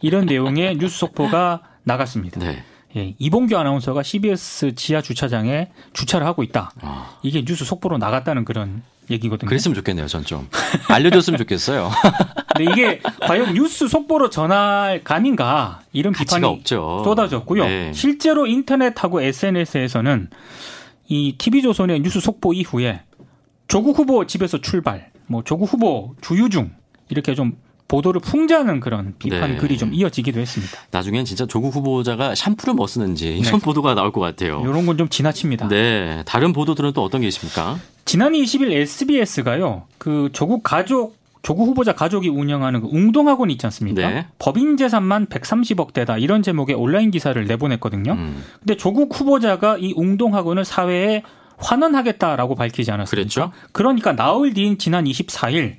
이런 0.01 0.25
내용의 0.25 0.77
뉴스 0.79 0.97
속보가 0.99 1.61
나갔습니다. 1.83 2.39
네. 2.39 2.63
예, 2.95 3.15
이봉규 3.17 3.57
아나운서가 3.57 4.03
CBS 4.03 4.75
지하 4.75 5.01
주차장에 5.01 5.71
주차를 5.93 6.27
하고 6.27 6.43
있다. 6.43 6.71
아. 6.81 7.17
이게 7.23 7.43
뉴스 7.43 7.65
속보로 7.65 7.97
나갔다는 7.97 8.45
그런 8.45 8.83
얘기거든요. 9.09 9.49
그랬으면 9.49 9.73
좋겠네요, 9.75 10.07
전 10.07 10.23
좀. 10.23 10.47
알려줬으면 10.89 11.39
좋겠어요. 11.39 11.89
근데 12.55 12.71
이게 12.71 13.01
과연 13.21 13.53
뉴스 13.53 13.87
속보로 13.87 14.29
전할 14.29 15.03
감인가 15.03 15.81
이런 15.91 16.13
비판이 16.13 16.45
없죠. 16.45 17.01
쏟아졌고요. 17.03 17.65
네. 17.65 17.91
실제로 17.93 18.45
인터넷하고 18.45 19.21
SNS에서는 19.21 20.29
이 21.07 21.35
TV조선의 21.37 21.99
뉴스 22.01 22.19
속보 22.19 22.53
이후에 22.53 23.01
조국 23.73 23.97
후보 23.97 24.27
집에서 24.27 24.59
출발, 24.61 25.09
뭐 25.25 25.41
조국 25.43 25.65
후보 25.65 26.13
주유 26.21 26.47
중 26.47 26.69
이렇게 27.09 27.33
좀 27.33 27.53
보도를 27.87 28.21
풍자하는 28.21 28.79
그런 28.79 29.15
비판 29.17 29.53
네. 29.53 29.57
글이 29.57 29.79
좀 29.79 29.95
이어지기도 29.95 30.39
했습니다. 30.39 30.77
나중엔 30.91 31.25
진짜 31.25 31.47
조국 31.47 31.73
후보자가 31.73 32.35
샴푸를 32.35 32.75
뭐 32.75 32.85
쓰는지 32.85 33.35
이런 33.35 33.53
네. 33.53 33.57
보도가 33.57 33.95
나올 33.95 34.11
것 34.11 34.21
같아요. 34.21 34.61
이런 34.63 34.85
건 34.85 34.95
좀 34.95 35.09
지나칩니다. 35.09 35.69
네. 35.69 36.21
다른 36.27 36.53
보도들은 36.53 36.93
또 36.93 37.03
어떤 37.03 37.21
게 37.21 37.27
있습니까? 37.29 37.79
지난 38.05 38.33
20일 38.33 38.71
SBS가요. 38.73 39.87
그 39.97 40.29
조국 40.33 40.61
가족 40.61 41.15
조국 41.41 41.67
후보자 41.67 41.93
가족이 41.93 42.29
운영하는 42.29 42.81
그 42.81 42.87
웅동학원 42.91 43.49
있지 43.49 43.65
않습니까? 43.65 44.07
네. 44.07 44.27
법인 44.37 44.77
재산만 44.77 45.25
130억 45.25 45.93
대다 45.93 46.19
이런 46.19 46.43
제목의 46.43 46.75
온라인 46.75 47.09
기사를 47.09 47.43
내보냈거든요. 47.43 48.11
음. 48.11 48.43
근데 48.59 48.77
조국 48.77 49.19
후보자가 49.19 49.77
이 49.79 49.93
웅동학원을 49.97 50.63
사회에 50.63 51.23
환원하겠다라고 51.63 52.55
밝히지 52.55 52.91
않았습니까? 52.91 53.15
그랬죠. 53.15 53.51
그러니까 53.71 54.13
나흘 54.13 54.53
뒤인 54.53 54.77
지난 54.77 55.05
24일 55.05 55.75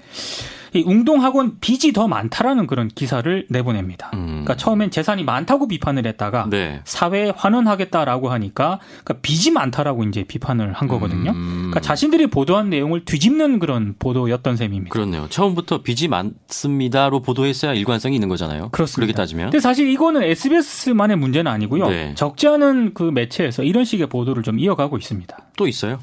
이 0.75 0.83
웅동학원 0.85 1.59
빚이 1.61 1.93
더 1.93 2.09
많다라는 2.09 2.67
그런 2.67 2.89
기사를 2.89 3.47
내보냅니다. 3.49 4.11
음. 4.15 4.27
그러니까 4.27 4.57
처음엔 4.57 4.91
재산이 4.91 5.23
많다고 5.23 5.69
비판을 5.69 6.05
했다가 6.05 6.49
네. 6.51 6.81
사회에 6.85 7.33
환원하겠다라고 7.37 8.29
하니까 8.31 8.81
그러니까 9.05 9.15
빚이 9.23 9.53
많다라고 9.53 10.03
이제 10.03 10.25
비판을 10.25 10.73
한 10.73 10.89
거거든요. 10.89 11.31
음. 11.31 11.71
그러니까 11.71 11.81
자신들이 11.81 12.27
보도한 12.27 12.71
내용을 12.71 13.05
뒤집는 13.05 13.61
그런 13.61 13.95
보도였던 14.01 14.57
셈입니다. 14.57 14.93
그렇네요. 14.93 15.29
처음부터 15.31 15.83
빚이 15.83 16.09
많습니다로 16.09 17.23
보도했어야 17.23 17.73
일관성이 17.75 18.17
있는 18.17 18.29
거잖아요. 18.29 18.71
그렇습니다. 18.71 19.07
그렇게 19.07 19.13
따지면. 19.17 19.47
근데 19.47 19.61
사실 19.61 19.89
이거는 19.89 20.25
SBS만의 20.25 21.17
문제는 21.19 21.51
아니고요. 21.53 21.89
네. 21.89 22.15
적지 22.17 22.49
않은 22.49 22.95
그 22.95 23.05
매체에서 23.05 23.63
이런 23.63 23.85
식의 23.85 24.09
보도를 24.09 24.43
좀 24.43 24.59
이어가고 24.59 24.99
있습니다. 24.99 25.39
또 25.57 25.69
있어요? 25.69 26.01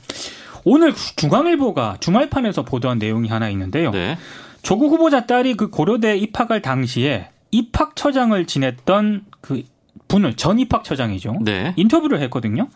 오늘 0.63 0.93
중앙일보가 1.15 1.97
주말판에서 1.99 2.63
보도한 2.63 2.99
내용이 2.99 3.27
하나 3.27 3.49
있는데요. 3.49 3.91
네. 3.91 4.17
조국 4.61 4.91
후보자 4.91 5.25
딸이 5.25 5.55
그 5.55 5.69
고려대 5.69 6.17
입학할 6.17 6.61
당시에 6.61 7.29
입학처장을 7.51 8.45
지냈던 8.45 9.25
그 9.41 9.63
분을 10.07 10.35
전 10.35 10.59
입학처장이죠. 10.59 11.37
네. 11.41 11.73
인터뷰를 11.77 12.21
했거든요. 12.21 12.67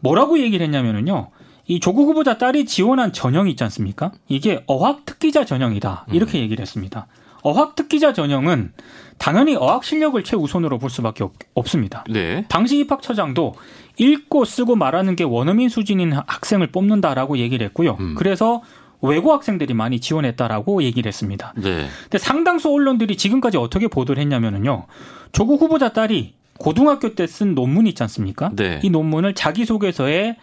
뭐라고 0.00 0.38
얘기를 0.38 0.64
했냐면은요. 0.64 1.30
이 1.66 1.80
조국 1.80 2.08
후보자 2.08 2.36
딸이 2.36 2.66
지원한 2.66 3.12
전형이 3.12 3.50
있지 3.52 3.64
않습니까? 3.64 4.12
이게 4.28 4.62
어학 4.66 5.06
특기자 5.06 5.44
전형이다. 5.44 6.06
이렇게 6.12 6.38
음. 6.38 6.42
얘기를 6.42 6.60
했습니다. 6.60 7.06
어학 7.42 7.74
특기자 7.74 8.12
전형은 8.12 8.72
당연히 9.18 9.54
어학 9.54 9.84
실력을 9.84 10.22
최우선으로 10.22 10.78
볼 10.78 10.90
수밖에 10.90 11.24
없, 11.54 11.68
습니다 11.68 12.04
네. 12.10 12.44
당시 12.48 12.78
입학처장도 12.78 13.54
읽고 13.98 14.44
쓰고 14.44 14.76
말하는 14.76 15.14
게 15.14 15.24
원어민 15.24 15.68
수준인 15.68 16.12
학생을 16.12 16.68
뽑는다라고 16.68 17.38
얘기를 17.38 17.66
했고요. 17.66 17.96
음. 18.00 18.14
그래서 18.16 18.62
외고 19.08 19.32
학생들이 19.32 19.74
많이 19.74 20.00
지원했다라고 20.00 20.82
얘기를 20.82 21.08
했습니다. 21.08 21.52
네. 21.56 21.86
근데 22.04 22.18
상당수 22.18 22.70
언론들이 22.72 23.16
지금까지 23.16 23.56
어떻게 23.56 23.88
보도를 23.88 24.20
했냐면은요. 24.22 24.86
조국 25.32 25.60
후보자 25.60 25.92
딸이 25.92 26.34
고등학교 26.58 27.14
때 27.14 27.26
쓴 27.26 27.54
논문 27.54 27.86
있지 27.86 28.02
않습니까? 28.04 28.50
네. 28.54 28.80
이 28.82 28.90
논문을 28.90 29.34
자기소개서에 29.34 30.36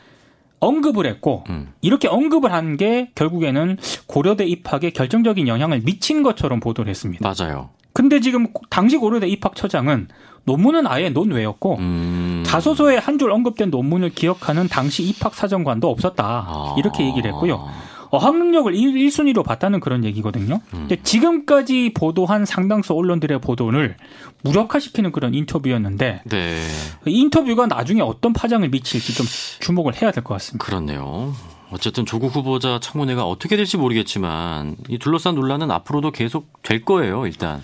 언급을 0.60 1.06
했고 1.08 1.44
음. 1.50 1.74
이렇게 1.82 2.08
언급을 2.08 2.52
한 2.54 2.78
게 2.78 3.10
결국에는 3.16 3.78
고려대 4.08 4.46
입학에 4.46 4.92
결정적인 4.92 5.48
영향을 5.48 5.82
미친 5.84 6.22
것처럼 6.24 6.60
보도를 6.60 6.90
했습니다. 6.90 7.28
맞아요. 7.28 7.70
근데 7.94 8.20
지금 8.20 8.48
당시 8.70 8.98
고려대 8.98 9.28
입학 9.28 9.56
처장은 9.56 10.08
논문은 10.46 10.88
아예 10.88 11.10
논외였고 11.10 11.78
음. 11.80 12.44
자소서에 12.46 12.98
한 12.98 13.18
줄 13.20 13.32
언급된 13.32 13.70
논문을 13.70 14.10
기억하는 14.12 14.68
당시 14.68 15.04
입학 15.04 15.34
사정관도 15.36 15.90
없었다. 15.90 16.24
아. 16.48 16.76
이렇게 16.78 17.06
얘기를 17.06 17.32
했고요. 17.32 17.68
어학 18.12 18.38
능력을 18.38 18.76
1, 18.76 19.10
순위로 19.10 19.42
봤다는 19.44 19.80
그런 19.80 20.04
얘기거든요. 20.04 20.56
음. 20.74 20.80
근데 20.88 21.02
지금까지 21.02 21.94
보도한 21.96 22.46
상당수 22.46 22.94
언론들의 22.94 23.40
보도를 23.40 23.96
무력화시키는 24.44 25.12
그런 25.12 25.34
인터뷰였는데 25.34 26.22
네. 26.26 26.68
인터뷰가 27.06 27.68
나중에 27.68 28.02
어떤 28.02 28.34
파장을 28.34 28.68
미칠지 28.70 29.16
좀 29.16 29.26
주목을 29.60 30.02
해야 30.02 30.12
될 30.12 30.24
것 30.24 30.34
같습니다. 30.36 30.64
그렇네요. 30.66 31.34
어쨌든 31.72 32.06
조국 32.06 32.36
후보자 32.36 32.80
청문회가 32.82 33.26
어떻게 33.26 33.56
될지 33.56 33.78
모르겠지만 33.78 34.76
이 34.90 34.98
둘러싼 35.00 35.36
논란은 35.36 35.72
앞으로도 35.72 36.12
계속 36.12 36.62
될 36.64 36.84
거예요. 36.84 37.26
일단 37.26 37.62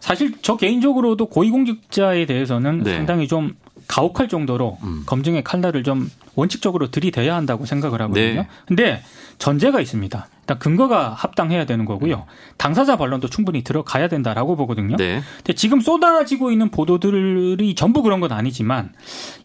사실 0.00 0.34
저 0.42 0.56
개인적으로도 0.56 1.26
고위공직자에 1.26 2.26
대해서는 2.26 2.82
네. 2.82 2.96
상당히 2.96 3.28
좀 3.28 3.54
가혹할 3.86 4.28
정도로 4.28 4.78
음. 4.82 5.04
검증의 5.06 5.44
칼날을 5.44 5.82
좀 5.84 6.10
원칙적으로 6.34 6.90
들이대야 6.90 7.34
한다고 7.34 7.64
생각을 7.64 8.02
하거든요. 8.02 8.40
네. 8.42 8.48
근데 8.66 9.02
전제가 9.38 9.80
있습니다. 9.80 10.28
일단 10.40 10.58
근거가 10.58 11.10
합당해야 11.14 11.64
되는 11.64 11.84
거고요. 11.84 12.26
당사자 12.58 12.96
반론도 12.96 13.28
충분히 13.28 13.64
들어가야 13.64 14.08
된다라고 14.08 14.56
보거든요. 14.56 14.96
네. 14.96 15.22
근데 15.38 15.54
지금 15.54 15.80
쏟아지고 15.80 16.50
있는 16.50 16.70
보도들이 16.70 17.74
전부 17.74 18.02
그런 18.02 18.20
건 18.20 18.32
아니지만 18.32 18.92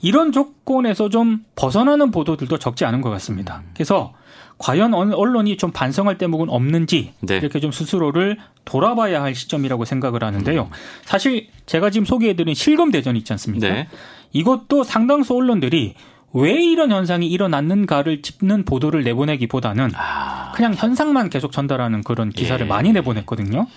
이런 0.02 0.32
조건에서 0.32 1.10
좀 1.10 1.46
벗어나는 1.56 2.12
보도들도 2.12 2.58
적지 2.60 2.86
않은 2.86 3.02
것 3.02 3.10
같습니다. 3.12 3.64
음. 3.64 3.72
그래서 3.74 4.14
과연 4.58 4.94
언론이 4.94 5.56
좀 5.56 5.72
반성할 5.72 6.18
대목은 6.18 6.50
없는지 6.50 7.14
네. 7.22 7.38
이렇게 7.38 7.62
좀 7.62 7.72
스스로를 7.72 8.38
돌아봐야 8.66 9.24
할 9.24 9.34
시점이라고 9.34 9.86
생각을 9.86 10.22
하는데요. 10.22 10.64
음. 10.64 10.70
사실 11.06 11.48
제가 11.66 11.90
지금 11.92 12.04
소개해드린 12.06 12.54
실검 12.56 12.92
대전 12.92 13.16
있지 13.16 13.32
않습니까? 13.34 13.70
네. 13.70 13.88
이것도 14.34 14.84
상당수 14.84 15.34
언론들이 15.34 15.96
왜 16.34 16.64
이런 16.64 16.92
현상이 16.92 17.28
일어났는가를 17.28 18.22
짚는 18.22 18.66
보도를 18.66 19.04
내보내기보다는 19.04 19.92
아... 19.96 20.52
그냥 20.54 20.74
현상만 20.76 21.30
계속 21.30 21.52
전달하는 21.52 22.04
그런 22.04 22.30
기사를 22.30 22.66
예. 22.66 22.70
많이 22.70 22.92
내보냈거든요. 22.92 23.68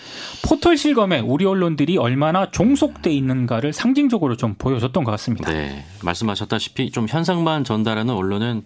포털 0.44 0.76
실검에 0.76 1.20
우리 1.20 1.44
언론들이 1.44 1.96
얼마나 1.96 2.50
종속돼 2.50 3.10
있는가를 3.12 3.72
상징적으로 3.72 4.36
좀 4.36 4.54
보여줬던 4.58 5.04
것 5.04 5.10
같습니다. 5.12 5.52
네, 5.52 5.84
말씀하셨다시피 6.02 6.90
좀 6.90 7.06
현상만 7.08 7.64
전달하는 7.64 8.14
언론은 8.14 8.64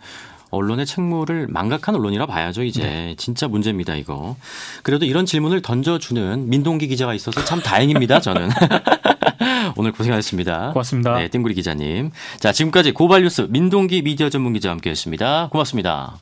언론의 0.50 0.86
책무를 0.86 1.46
망각한 1.48 1.94
언론이라 1.94 2.26
봐야죠, 2.26 2.62
이제. 2.62 2.82
네. 2.82 3.14
진짜 3.16 3.48
문제입니다, 3.48 3.94
이거. 3.96 4.36
그래도 4.82 5.04
이런 5.04 5.26
질문을 5.26 5.62
던져주는 5.62 6.48
민동기 6.48 6.88
기자가 6.88 7.14
있어서 7.14 7.44
참 7.44 7.60
다행입니다, 7.60 8.20
저는. 8.20 8.48
오늘 9.76 9.92
고생하셨습니다. 9.92 10.70
고맙습니다. 10.72 11.18
네, 11.18 11.28
띵구리 11.28 11.54
기자님. 11.54 12.10
자, 12.38 12.52
지금까지 12.52 12.92
고발뉴스 12.92 13.48
민동기 13.50 14.02
미디어 14.02 14.30
전문 14.30 14.52
기자와 14.52 14.72
함께 14.72 14.90
했습니다. 14.90 15.48
고맙습니다. 15.50 16.18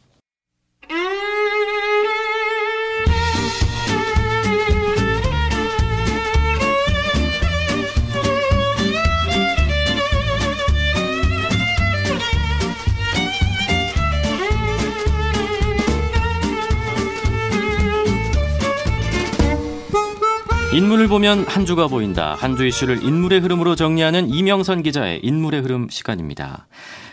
인물을 20.75 21.07
보면 21.09 21.45
한 21.47 21.67
주가 21.67 21.87
보인다. 21.87 22.35
한 22.39 22.57
주 22.57 22.67
이슈를 22.67 23.03
인물의 23.03 23.41
흐름으로 23.41 23.75
정리하는 23.77 24.29
이명선 24.31 24.83
기자의 24.83 25.21
인물의 25.23 25.63
흐름 25.63 25.89
시간입니다. 25.91 26.67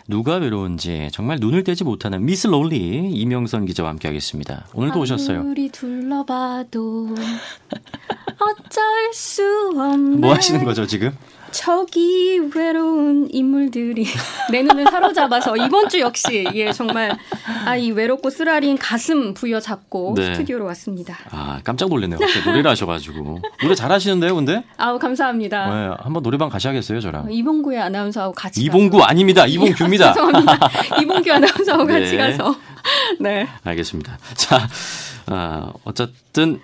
누가 0.07 0.35
외로운지 0.35 1.09
정말 1.11 1.37
눈을 1.39 1.63
떼지 1.63 1.83
못하는 1.83 2.25
미스 2.25 2.47
롤리 2.47 3.09
이명선 3.11 3.65
기자와 3.65 3.89
함께하겠습니다. 3.91 4.67
오늘도 4.73 4.99
오셨어요. 4.99 5.39
아무리 5.39 5.69
둘러봐도 5.69 7.15
어쩔 8.39 9.13
수 9.13 9.71
없네. 9.75 10.17
뭐 10.17 10.33
하시는 10.33 10.63
거죠 10.63 10.85
지금? 10.87 11.11
저기 11.51 12.39
외로운 12.55 13.27
인물들이 13.31 14.05
내 14.51 14.63
눈을 14.63 14.85
사로잡아서 14.85 15.57
이번 15.57 15.89
주 15.89 15.99
역시 15.99 16.47
예 16.53 16.71
정말 16.71 17.17
아 17.65 17.75
이 17.81 17.91
외롭고 17.91 18.29
쓰라린 18.29 18.77
가슴 18.77 19.33
부여잡고 19.33 20.13
네. 20.15 20.33
스튜디오로 20.33 20.65
왔습니다. 20.65 21.17
아 21.31 21.59
깜짝 21.63 21.89
놀랐네요. 21.89 22.19
노래를 22.45 22.69
하셔가지고 22.71 23.39
노래 23.61 23.75
잘하시는데요, 23.75 24.35
근데? 24.35 24.63
아우 24.77 24.99
감사합니다. 24.99 25.65
네, 25.69 25.95
한번 25.99 26.21
노래방 26.23 26.49
가셔야겠어요, 26.49 26.99
저랑. 27.01 27.31
이봉구의 27.31 27.79
아나운서하고 27.81 28.33
같이. 28.33 28.61
이봉구 28.61 28.97
가서. 28.97 29.09
아닙니다, 29.09 29.45
이봉규입니다. 29.47 30.13
죄송합니다. 30.13 30.69
이봉규 31.01 31.31
아나운서하고 31.33 31.85
네. 31.85 31.99
같이 32.01 32.17
가서. 32.17 32.55
네. 33.19 33.47
알겠습니다. 33.63 34.17
자, 34.35 34.67
어, 35.27 35.73
어쨌든 35.83 36.59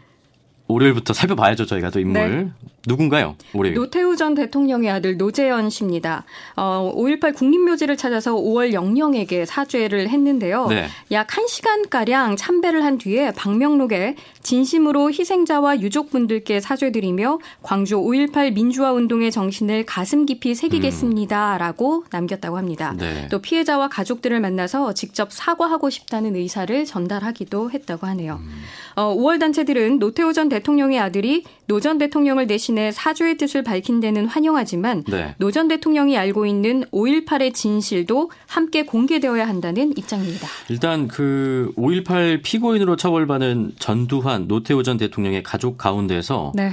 월요일부터 0.68 1.14
살펴봐야죠, 1.14 1.66
저희가 1.66 1.90
또 1.90 2.00
인물. 2.00 2.30
네. 2.30 2.52
누군가요? 2.88 3.36
올해 3.54 3.72
노태우 3.72 4.16
전 4.16 4.34
대통령의 4.34 4.90
아들 4.90 5.18
노재현 5.18 5.70
씨입니다. 5.70 6.24
어, 6.56 6.94
5.18 6.96 7.36
국립묘지를 7.36 7.98
찾아서 7.98 8.34
5월 8.34 8.72
영령에게 8.72 9.46
사죄를 9.46 10.08
했는데요. 10.08 10.68
네. 10.68 10.88
약 11.12 11.28
1시간 11.28 11.90
가량 11.90 12.38
참배를 12.38 12.86
한 12.86 12.98
뒤에 12.98 13.32
방명록에 13.32 14.16
진심으로 14.42 15.10
희생자와 15.10 15.82
유족분들께 15.82 16.62
사죄드리며 16.62 17.40
광주 17.62 17.98
5.18 17.98 18.54
민주화 18.54 18.94
운동의 18.94 19.32
정신을 19.32 19.86
가슴 19.86 20.26
깊이 20.26 20.56
새기겠습니다. 20.56 21.58
라고 21.58 22.06
남겼다고 22.10 22.58
합니다. 22.58 22.96
네. 22.98 23.28
또 23.30 23.40
피해자와 23.40 23.90
가족들을 23.90 24.40
만나서 24.40 24.94
직접 24.94 25.34
사과하고 25.34 25.90
싶다는 25.90 26.38
의사를 26.38 26.86
전달하기도 26.86 27.72
했다고 27.72 28.08
하네요. 28.08 28.40
음. 28.42 28.64
어, 28.96 29.14
5월 29.14 29.40
단체들은 29.42 30.00
노태우 30.00 30.32
전 30.32 30.48
대통령 30.48 30.57
의 30.92 31.00
아들이 31.00 31.44
노 31.68 31.80
전 31.80 31.98
대통령을 31.98 32.48
대신해 32.48 32.92
사죄의 32.92 33.38
뜻을 33.38 33.64
밝힌 33.64 34.00
데는 34.00 34.26
환영하지만 34.26 35.04
네. 35.08 35.36
노전 35.38 35.68
대통령이 35.68 36.18
알고 36.18 36.46
있는 36.46 36.84
5.18의 36.92 37.54
진실도 37.54 38.30
함께 38.46 38.84
공개되어야 38.84 39.48
한다는 39.48 39.94
입장입니다. 39.98 40.48
일단 40.70 41.08
그 41.08 41.72
5.18 41.78 42.42
피고인으로 42.44 42.96
처벌받은 42.98 43.74
전두환 43.80 44.48
노태우 44.48 44.84
전 44.84 44.98
대통령의 44.98 45.44
가족 45.44 45.78
가운데서 45.78 46.52
네. 46.56 46.72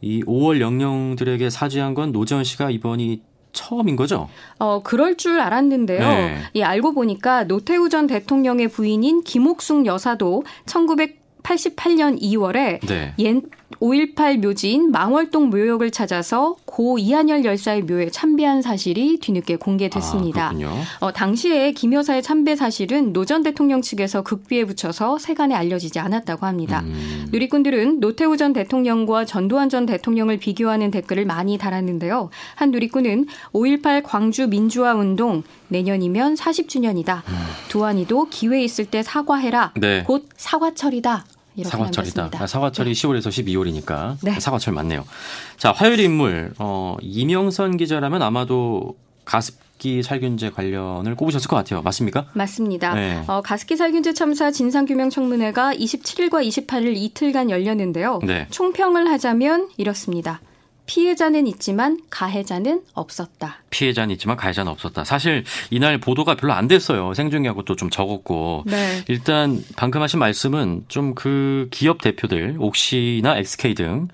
이 0.00 0.22
5월 0.24 0.60
영령들에게 0.60 1.48
사죄한 1.48 1.94
건 1.94 2.12
노재현 2.12 2.44
씨가 2.44 2.70
이번이 2.70 3.22
처음인 3.52 3.96
거죠? 3.96 4.28
어, 4.58 4.82
그럴 4.82 5.16
줄 5.16 5.40
알았는데요. 5.40 6.00
네. 6.00 6.38
이 6.54 6.62
알고 6.62 6.92
보니까 6.92 7.44
노태우 7.44 7.88
전 7.88 8.06
대통령의 8.06 8.68
부인인 8.68 9.22
김옥숙 9.22 9.86
여사도 9.86 10.44
1988년 11.46 12.20
2월에 12.20 12.80
네. 12.86 13.14
옛5.18 13.18 14.38
묘지인 14.38 14.90
망월동 14.90 15.50
묘역을 15.50 15.90
찾아서 15.90 16.56
고 16.64 16.98
이한열 16.98 17.44
열사의 17.44 17.82
묘에 17.82 18.10
참배한 18.10 18.62
사실이 18.62 19.18
뒤늦게 19.20 19.56
공개됐습니다. 19.56 20.52
아, 20.52 20.52
어, 21.00 21.12
당시에 21.12 21.72
김 21.72 21.92
여사의 21.92 22.22
참배 22.22 22.56
사실은 22.56 23.12
노 23.12 23.26
전 23.26 23.42
대통령 23.42 23.82
측에서 23.82 24.22
극비에 24.22 24.64
붙여서 24.64 25.18
세간에 25.18 25.54
알려지지 25.56 25.98
않았다고 25.98 26.46
합니다. 26.46 26.82
음. 26.84 27.26
누리꾼들은 27.32 27.98
노태우 27.98 28.36
전 28.36 28.52
대통령과 28.52 29.24
전두환 29.24 29.68
전 29.68 29.84
대통령을 29.84 30.38
비교하는 30.38 30.92
댓글을 30.92 31.24
많이 31.24 31.58
달았는데요. 31.58 32.30
한 32.54 32.70
누리꾼은 32.70 33.26
5.18 33.52 34.02
광주 34.04 34.46
민주화 34.46 34.94
운동 34.94 35.42
내년이면 35.68 36.34
40주년이다. 36.34 37.22
음. 37.28 37.34
두환이도 37.68 38.28
기회 38.30 38.62
있을 38.62 38.84
때 38.84 39.02
사과해라. 39.02 39.72
네. 39.74 40.04
곧 40.04 40.28
사과철이다. 40.36 41.24
사과철이다. 41.64 42.30
아, 42.34 42.46
사과철이 42.46 42.94
네. 42.94 43.00
10월에서 43.00 43.28
12월이니까 43.28 44.16
네. 44.22 44.38
사과철 44.38 44.74
맞네요. 44.74 45.04
자, 45.56 45.72
화요일 45.72 46.00
인물 46.00 46.52
어, 46.58 46.96
이명선 47.00 47.76
기자라면 47.76 48.22
아마도 48.22 48.96
가습기 49.24 50.02
살균제 50.02 50.50
관련을 50.50 51.14
꼽으셨을 51.16 51.48
것 51.48 51.56
같아요. 51.56 51.82
맞습니까? 51.82 52.26
맞습니다. 52.32 52.94
네. 52.94 53.22
어, 53.26 53.42
가습기 53.42 53.76
살균제 53.76 54.14
참사 54.14 54.50
진상규명 54.50 55.10
청문회가 55.10 55.74
27일과 55.74 56.46
28일 56.46 56.96
이틀간 56.96 57.50
열렸는데요. 57.50 58.20
네. 58.24 58.46
총평을 58.50 59.10
하자면 59.10 59.68
이렇습니다. 59.76 60.40
피해자는 60.86 61.46
있지만 61.48 61.98
가해자는 62.10 62.82
없었다. 62.94 63.58
피해자는 63.76 64.12
있지만 64.14 64.36
가해자는 64.36 64.72
없었다. 64.72 65.04
사실 65.04 65.44
이날 65.70 65.98
보도가 65.98 66.34
별로 66.36 66.54
안 66.54 66.66
됐어요. 66.66 67.12
생중계하고 67.14 67.62
또 67.62 67.76
좀 67.76 67.90
적었고. 67.90 68.64
네. 68.64 69.04
일단 69.08 69.62
방금 69.76 70.00
하신 70.00 70.18
말씀은 70.18 70.84
좀 70.88 71.14
그 71.14 71.68
기업 71.70 72.00
대표들 72.00 72.56
옥시나 72.58 73.36
XK 73.36 73.74
등 73.74 74.08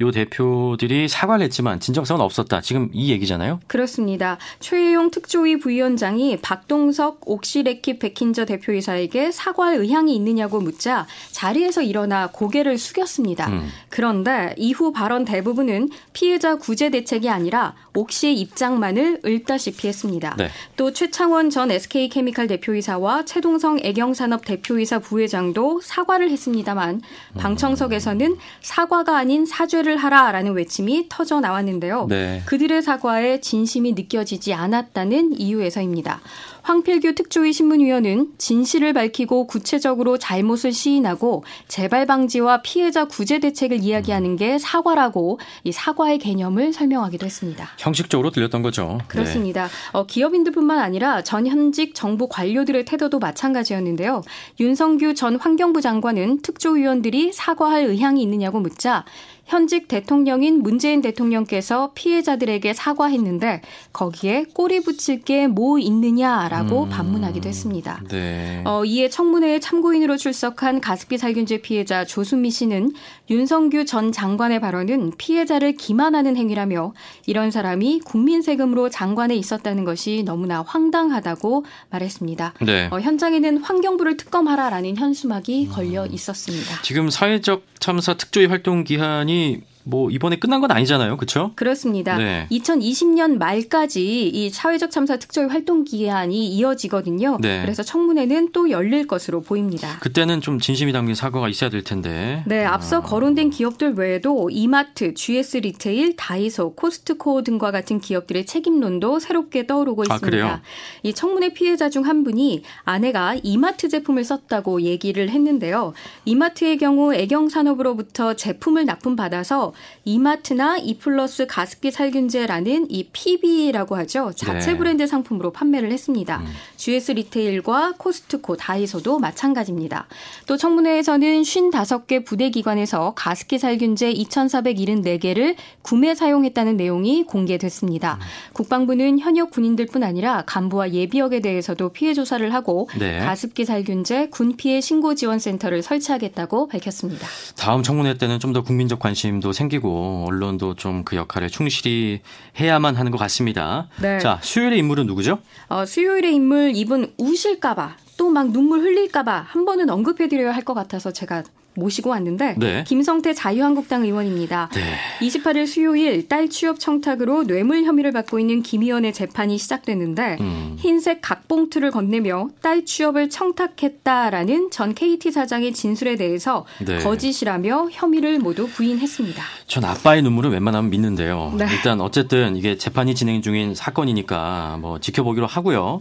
요 0.00 0.12
대표들이 0.12 1.08
사과를 1.08 1.44
했지만 1.46 1.80
진정성은 1.80 2.20
없었다. 2.24 2.60
지금 2.60 2.88
이 2.92 3.10
얘기잖아요. 3.10 3.60
그렇습니다. 3.66 4.38
최혜용 4.60 5.10
특조위 5.10 5.58
부위원장이 5.58 6.36
박동석 6.40 7.28
옥시레킷 7.28 7.98
백힌저 7.98 8.44
대표이사에게 8.44 9.32
사과할 9.32 9.74
의향이 9.78 10.14
있느냐고 10.14 10.60
묻자 10.60 11.06
자리에서 11.32 11.82
일어나 11.82 12.28
고개를 12.28 12.78
숙였습니다. 12.78 13.48
음. 13.48 13.68
그런데 13.88 14.54
이후 14.56 14.92
발언 14.92 15.24
대부분은 15.24 15.88
피해자 16.12 16.54
구제 16.54 16.90
대책이 16.90 17.28
아니라 17.28 17.74
옥시의 17.98 18.38
입장만을 18.40 19.20
읊다시피 19.24 19.88
했습니다. 19.88 20.34
네. 20.38 20.48
또 20.76 20.92
최창원 20.92 21.50
전 21.50 21.70
SK케미칼 21.70 22.46
대표이사와 22.46 23.24
최동성 23.24 23.78
애경산업 23.82 24.44
대표이사 24.44 25.00
부회장도 25.00 25.80
사과를 25.82 26.30
했습니다만 26.30 27.02
방청석에서는 27.38 28.36
사과가 28.60 29.16
아닌 29.16 29.46
사죄를 29.46 29.96
하라라는 29.96 30.52
외침이 30.52 31.06
터져 31.08 31.40
나왔는데요. 31.40 32.06
네. 32.08 32.42
그들의 32.46 32.82
사과에 32.82 33.40
진심이 33.40 33.92
느껴지지 33.92 34.54
않았다는 34.54 35.38
이유에서입니다. 35.38 36.20
황필규 36.68 37.14
특조위 37.14 37.54
신문위원은 37.54 38.32
진실을 38.36 38.92
밝히고 38.92 39.46
구체적으로 39.46 40.18
잘못을 40.18 40.72
시인하고 40.72 41.44
재발 41.66 42.04
방지와 42.04 42.60
피해자 42.60 43.06
구제 43.06 43.38
대책을 43.38 43.82
이야기하는 43.82 44.36
게 44.36 44.58
사과라고 44.58 45.40
이 45.64 45.72
사과의 45.72 46.18
개념을 46.18 46.74
설명하기도 46.74 47.24
했습니다. 47.24 47.70
형식적으로 47.88 48.30
들렸던 48.30 48.62
거죠. 48.62 48.98
그렇습니다. 49.08 49.64
네. 49.64 49.70
어, 49.92 50.06
기업인들뿐만 50.06 50.78
아니라 50.78 51.22
전 51.22 51.46
현직 51.46 51.94
정부 51.94 52.28
관료들의 52.28 52.84
태도도 52.84 53.18
마찬가지였는데요. 53.18 54.22
윤성규 54.60 55.14
전 55.14 55.36
환경부 55.36 55.80
장관은 55.80 56.42
특조위원들이 56.42 57.32
사과할 57.32 57.84
의향이 57.84 58.22
있느냐고 58.22 58.60
묻자 58.60 59.04
현직 59.48 59.88
대통령인 59.88 60.62
문재인 60.62 61.02
대통령께서 61.02 61.90
피해자들에게 61.94 62.72
사과했는데 62.74 63.62
거기에 63.92 64.44
꼬리 64.54 64.80
붙일 64.80 65.22
게 65.22 65.48
뭐 65.48 65.78
있느냐라고 65.78 66.84
음, 66.84 66.88
반문하기도 66.88 67.48
했습니다. 67.48 68.02
네. 68.08 68.62
어, 68.64 68.84
이에 68.84 69.08
청문회에 69.08 69.60
참고인으로 69.60 70.16
출석한 70.16 70.80
가습기 70.80 71.18
살균제 71.18 71.62
피해자 71.62 72.04
조순미 72.04 72.50
씨는 72.50 72.92
윤성규 73.30 73.84
전 73.84 74.12
장관의 74.12 74.60
발언은 74.60 75.12
피해자를 75.18 75.72
기만하는 75.72 76.36
행위라며 76.36 76.92
이런 77.26 77.50
사람이 77.50 78.00
국민 78.04 78.42
세금으로 78.42 78.88
장관에 78.88 79.34
있었다는 79.34 79.84
것이 79.84 80.22
너무나 80.24 80.62
황당하다고 80.62 81.64
말했습니다. 81.90 82.54
네. 82.64 82.88
어, 82.90 83.00
현장에는 83.00 83.58
환경부를 83.58 84.16
특검하라라는 84.16 84.96
현수막이 84.96 85.68
걸려 85.68 86.06
있었습니다. 86.06 86.82
지금 86.82 87.10
사회적 87.10 87.62
참사 87.80 88.14
특조위 88.14 88.46
활동 88.46 88.84
기한이 88.84 89.62
뭐 89.88 90.10
이번에 90.10 90.36
끝난 90.36 90.60
건 90.60 90.70
아니잖아요. 90.70 91.16
그렇죠? 91.16 91.52
그렇습니다. 91.54 92.16
네. 92.18 92.46
2020년 92.50 93.38
말까지 93.38 94.28
이 94.28 94.50
사회적 94.50 94.90
참사 94.90 95.16
특조위 95.16 95.46
활동 95.46 95.84
기한이 95.84 96.48
이어지거든요. 96.48 97.38
네. 97.40 97.62
그래서 97.62 97.82
청문회는 97.82 98.50
또 98.52 98.70
열릴 98.70 99.06
것으로 99.06 99.40
보입니다. 99.42 99.98
그때는 100.00 100.40
좀 100.40 100.58
진심이 100.58 100.92
담긴 100.92 101.14
사과가 101.14 101.48
있어야 101.48 101.70
될 101.70 101.84
텐데. 101.84 102.42
네, 102.46 102.64
앞서 102.64 102.98
아. 102.98 103.02
거론된 103.02 103.50
기업들 103.50 103.94
외에도 103.94 104.50
이마트, 104.50 105.14
GS 105.14 105.58
리테일, 105.58 106.16
다이소, 106.16 106.74
코스트코 106.74 107.42
등과 107.42 107.70
같은 107.70 108.00
기업들의 108.00 108.44
책임론도 108.46 109.20
새롭게 109.20 109.66
떠오르고 109.66 110.04
아, 110.08 110.14
있습니다. 110.14 110.46
아, 110.46 110.62
이 111.02 111.12
청문회 111.12 111.52
피해자 111.52 111.88
중 111.88 112.08
한 112.08 112.24
분이 112.24 112.62
아내가 112.84 113.36
이마트 113.42 113.88
제품을 113.88 114.24
썼다고 114.24 114.82
얘기를 114.82 115.28
했는데요. 115.28 115.92
이마트의 116.24 116.78
경우 116.78 117.14
애경 117.14 117.50
산업으로부터 117.50 118.34
제품을 118.34 118.86
납품받아서 118.86 119.74
이마트나 120.04 120.76
이플러스 120.78 121.46
가습기 121.46 121.90
살균제라는 121.90 122.90
이 122.90 123.08
PB라고 123.12 123.96
하죠. 123.96 124.32
자체 124.34 124.72
네. 124.72 124.78
브랜드 124.78 125.06
상품으로 125.06 125.52
판매를 125.52 125.92
했습니다. 125.92 126.38
음. 126.38 126.46
GS 126.76 127.12
리테일과 127.12 127.94
코스트코, 127.96 128.56
다이소도 128.56 129.18
마찬가지입니다. 129.18 130.06
또 130.46 130.56
청문회에서는 130.56 131.42
55개 131.42 132.24
부대 132.24 132.50
기관에서 132.50 133.12
가습기 133.14 133.58
살균제 133.58 134.12
2,474개를 134.14 135.54
구매 135.82 136.14
사용했다는 136.14 136.76
내용이 136.76 137.24
공개됐습니다. 137.24 138.14
음. 138.14 138.26
국방부는 138.54 139.18
현역 139.18 139.50
군인들뿐 139.50 140.02
아니라 140.02 140.42
간부와 140.46 140.92
예비역에 140.92 141.40
대해서도 141.40 141.90
피해 141.90 142.14
조사를 142.14 142.52
하고 142.52 142.88
네. 142.98 143.20
가습기 143.20 143.64
살균제 143.64 144.28
군 144.30 144.56
피해 144.56 144.80
신고 144.80 145.14
지원 145.14 145.38
센터를 145.38 145.82
설치하겠다고 145.82 146.68
밝혔습니다. 146.68 147.26
다음 147.56 147.82
청문회 147.82 148.18
때는 148.18 148.38
좀 148.38 148.48
더 148.52 148.62
국민적 148.62 148.98
관심도 148.98 149.52
생 149.52 149.67
생기고 149.68 150.24
언론도 150.28 150.74
좀 150.74 150.98
그 151.04 151.14
역할을 151.16 151.48
충실히 151.48 152.20
해야만 152.58 152.96
하는 152.96 153.12
것 153.12 153.18
같습니다. 153.18 153.88
네. 154.02 154.18
자, 154.18 154.38
수요일의 154.42 154.78
인물은 154.80 155.06
누구죠? 155.06 155.38
어, 155.68 155.84
수요일의 155.86 156.34
인물 156.34 156.72
이분 156.74 157.12
우실까봐 157.18 157.96
또 158.16 158.30
막 158.30 158.50
눈물 158.50 158.80
흘릴까봐 158.80 159.44
한 159.48 159.64
번은 159.64 159.88
언급해드려야 159.90 160.52
할 160.52 160.64
것 160.64 160.74
같아서 160.74 161.12
제가 161.12 161.44
모시고 161.78 162.10
왔는데 162.10 162.54
네. 162.58 162.84
김성태 162.84 163.34
자유한국당 163.34 164.04
의원입니다. 164.04 164.68
네. 164.74 165.26
28일 165.26 165.66
수요일 165.66 166.28
딸 166.28 166.48
취업 166.48 166.78
청탁으로 166.80 167.44
뇌물 167.44 167.84
혐의를 167.84 168.12
받고 168.12 168.38
있는 168.38 168.62
김 168.62 168.82
의원의 168.82 169.12
재판이 169.12 169.58
시작됐는데 169.58 170.38
음. 170.40 170.76
흰색 170.78 171.20
각봉투를 171.22 171.90
건네며 171.90 172.48
딸 172.60 172.84
취업을 172.84 173.30
청탁했다라는 173.30 174.70
전 174.70 174.94
KT 174.94 175.30
사장의 175.30 175.72
진술에 175.72 176.16
대해서 176.16 176.66
네. 176.84 176.98
거짓이라며 176.98 177.88
혐의를 177.92 178.38
모두 178.38 178.68
부인했습니다. 178.68 179.42
전 179.66 179.84
아빠의 179.84 180.22
눈물을 180.22 180.50
웬만하면 180.50 180.90
믿는데요. 180.90 181.54
네. 181.56 181.66
일단 181.70 182.00
어쨌든 182.00 182.56
이게 182.56 182.76
재판이 182.76 183.14
진행 183.14 183.42
중인 183.42 183.74
사건이니까 183.74 184.78
뭐 184.80 184.98
지켜보기로 184.98 185.46
하고요. 185.46 186.00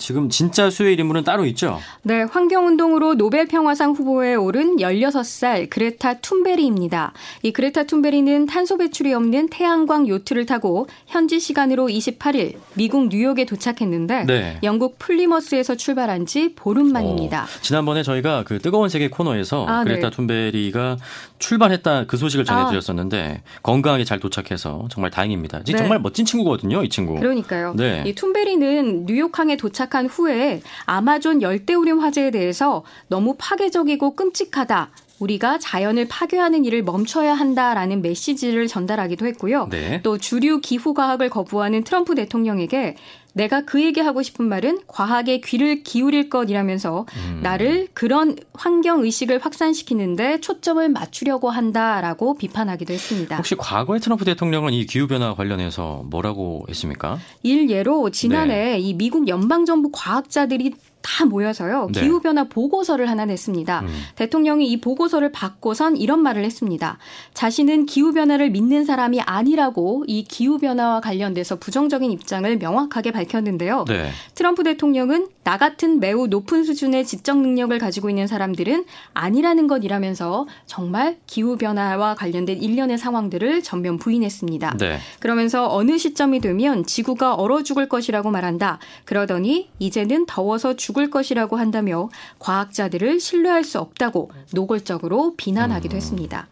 네. 0.00 0.06
지금 0.06 0.30
진짜 0.30 0.70
수요일 0.70 0.98
인물은 0.98 1.24
따로 1.24 1.44
있죠? 1.46 1.78
네, 2.02 2.22
환경운동으로 2.22 3.14
노벨 3.14 3.46
평화상 3.46 3.92
후보에 3.92 4.34
오른 4.34 4.76
16살 4.78 5.68
그레타 5.68 6.14
툰베리입니다. 6.14 7.12
이 7.42 7.52
그레타 7.52 7.84
툰베리는 7.84 8.46
탄소 8.46 8.78
배출이 8.78 9.12
없는 9.12 9.50
태양광 9.50 10.08
요트를 10.08 10.46
타고 10.46 10.88
현지 11.06 11.38
시간으로 11.38 11.86
28일 11.86 12.54
미국 12.74 13.08
뉴욕에 13.08 13.44
도착했는데 13.44 14.24
네. 14.24 14.58
영국 14.62 14.98
플리머스에서 14.98 15.76
출발한 15.76 16.26
지 16.26 16.54
보름 16.54 16.92
만입니다. 16.92 17.44
어, 17.44 17.46
지난번에 17.60 18.02
저희가 18.02 18.44
그 18.44 18.58
뜨거운 18.58 18.88
세계 18.88 19.08
코너에서 19.08 19.66
아, 19.66 19.84
네. 19.84 19.90
그레타 19.90 20.10
네. 20.10 20.16
툰베리가 20.16 20.96
출발했다 21.38 22.06
그 22.06 22.16
소식을 22.16 22.44
전해드렸었는데 22.44 23.42
아. 23.44 23.60
건강하게 23.62 24.04
잘 24.04 24.18
도착해서 24.18 24.88
정말 24.90 25.10
다행입니다. 25.10 25.62
네. 25.62 25.76
정말 25.76 25.98
멋진 26.00 26.24
친구거든요, 26.24 26.82
이 26.82 26.88
친구. 26.88 27.14
그러니까요. 27.14 27.74
네. 27.76 28.02
이 28.06 28.14
툰베리는 28.14 29.06
뉴욕항에 29.06 29.56
도착 29.56 29.89
도착한 29.90 30.06
후에 30.06 30.62
아마존 30.86 31.42
열대우림 31.42 31.98
화재에 31.98 32.30
대해서 32.30 32.84
너무 33.08 33.34
파괴적이고 33.36 34.14
끔찍하다. 34.14 34.90
우리가 35.18 35.58
자연을 35.58 36.08
파괴하는 36.08 36.64
일을 36.64 36.82
멈춰야 36.82 37.34
한다라는 37.34 38.00
메시지를 38.00 38.68
전달하기도 38.68 39.26
했고요. 39.26 39.68
네. 39.70 40.00
또 40.02 40.16
주류 40.16 40.60
기후과학을 40.60 41.28
거부하는 41.28 41.84
트럼프 41.84 42.14
대통령에게 42.14 42.96
내가 43.32 43.62
그에게 43.62 44.00
하고 44.00 44.22
싶은 44.22 44.46
말은 44.46 44.80
과학에 44.86 45.40
귀를 45.40 45.82
기울일 45.82 46.28
것이라면서 46.28 47.06
음. 47.16 47.40
나를 47.42 47.88
그런 47.94 48.36
환경 48.54 49.02
의식을 49.02 49.38
확산시키는데 49.38 50.40
초점을 50.40 50.88
맞추려고 50.88 51.50
한다라고 51.50 52.36
비판하기도 52.36 52.92
했습니다. 52.92 53.36
혹시 53.36 53.54
과거에 53.56 53.98
트럼프 53.98 54.24
대통령은 54.24 54.72
이 54.72 54.86
기후 54.86 55.06
변화 55.06 55.34
관련해서 55.34 56.02
뭐라고 56.06 56.66
했습니까? 56.68 57.18
일예로 57.42 58.10
지난해 58.10 58.72
네. 58.72 58.78
이 58.78 58.94
미국 58.94 59.28
연방 59.28 59.64
정부 59.64 59.90
과학자들이 59.92 60.74
다 61.02 61.24
모여서요 61.24 61.88
네. 61.92 62.00
기후 62.00 62.20
변화 62.20 62.44
보고서를 62.44 63.08
하나 63.08 63.24
냈습니다. 63.24 63.80
음. 63.80 63.88
대통령이 64.16 64.70
이 64.70 64.80
보고서를 64.80 65.32
받고선 65.32 65.96
이런 65.96 66.20
말을 66.20 66.44
했습니다. 66.44 66.98
자신은 67.34 67.86
기후 67.86 68.12
변화를 68.12 68.50
믿는 68.50 68.84
사람이 68.84 69.20
아니라고 69.22 70.04
이 70.06 70.24
기후 70.24 70.58
변화와 70.58 71.00
관련돼서 71.00 71.56
부정적인 71.56 72.10
입장을 72.10 72.58
명확하게 72.58 73.12
밝혔는데요. 73.12 73.84
네. 73.88 74.10
트럼프 74.34 74.62
대통령은 74.62 75.28
나 75.42 75.56
같은 75.56 76.00
매우 76.00 76.26
높은 76.26 76.64
수준의 76.64 77.06
지적 77.06 77.38
능력을 77.38 77.76
가지고 77.78 78.10
있는 78.10 78.26
사람들은 78.26 78.84
아니라는 79.14 79.66
것이라면서 79.68 80.46
정말 80.66 81.16
기후 81.26 81.56
변화와 81.56 82.14
관련된 82.14 82.62
일련의 82.62 82.98
상황들을 82.98 83.62
전면 83.62 83.96
부인했습니다. 83.96 84.76
네. 84.78 84.98
그러면서 85.18 85.74
어느 85.74 85.96
시점이 85.96 86.40
되면 86.40 86.84
지구가 86.84 87.34
얼어 87.34 87.62
죽을 87.62 87.88
것이라고 87.88 88.30
말한다. 88.30 88.78
그러더니 89.04 89.70
이제는 89.78 90.26
더워서 90.26 90.76
죽 90.76 90.89
죽을 90.90 91.08
것이라고 91.08 91.56
한다며 91.56 92.08
과학자들을 92.40 93.20
신뢰할 93.20 93.62
수 93.62 93.78
없다고 93.78 94.30
노골적으로 94.52 95.34
비난하기도 95.36 95.94
음. 95.94 95.96
했습니다. 95.96 96.48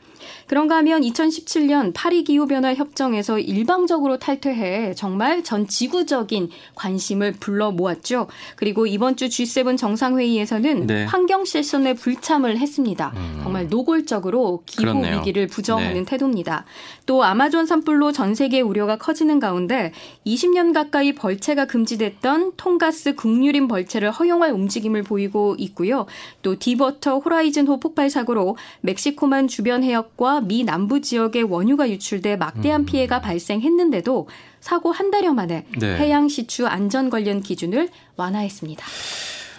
그런가 0.48 0.76
하면 0.78 1.02
2017년 1.02 1.92
파리 1.94 2.24
기후변화 2.24 2.74
협정에서 2.74 3.38
일방적으로 3.38 4.18
탈퇴해 4.18 4.94
정말 4.94 5.44
전 5.44 5.68
지구적인 5.68 6.48
관심을 6.74 7.32
불러 7.32 7.70
모았죠. 7.70 8.28
그리고 8.56 8.86
이번 8.86 9.16
주 9.16 9.26
G7 9.26 9.76
정상회의에서는 9.76 10.86
네. 10.86 11.04
환경 11.04 11.44
세션에 11.44 11.94
불참을 11.94 12.58
했습니다. 12.58 13.12
음. 13.14 13.40
정말 13.42 13.68
노골적으로 13.68 14.62
기후 14.64 14.80
그렇네요. 14.80 15.18
위기를 15.18 15.46
부정하는 15.46 15.94
네. 15.94 16.04
태도입니다. 16.04 16.64
또 17.04 17.22
아마존 17.24 17.66
산불로 17.66 18.12
전 18.12 18.34
세계 18.34 18.62
우려가 18.62 18.96
커지는 18.96 19.40
가운데 19.40 19.92
20년 20.26 20.72
가까이 20.72 21.14
벌채가 21.14 21.66
금지됐던 21.66 22.52
통가스 22.56 23.14
국유림 23.14 23.68
벌채를 23.68 24.10
허용할 24.10 24.52
움직임을 24.52 25.02
보이고 25.02 25.56
있고요. 25.58 26.06
또 26.40 26.58
디버터 26.58 27.18
호라이즌호 27.18 27.80
폭발 27.80 28.08
사고로 28.08 28.56
멕시코만 28.80 29.46
주변 29.46 29.84
해역과 29.84 30.37
미 30.40 30.64
남부 30.64 31.00
지역에 31.00 31.42
원유가 31.42 31.88
유출돼 31.90 32.36
막대한 32.36 32.82
음. 32.82 32.86
피해가 32.86 33.20
발생했는데도 33.20 34.28
사고 34.60 34.92
한 34.92 35.10
달여 35.10 35.32
만에 35.34 35.64
네. 35.78 35.96
해양 35.96 36.28
시추 36.28 36.66
안전 36.66 37.10
관련 37.10 37.40
기준을 37.42 37.88
완화했습니다. 38.16 38.84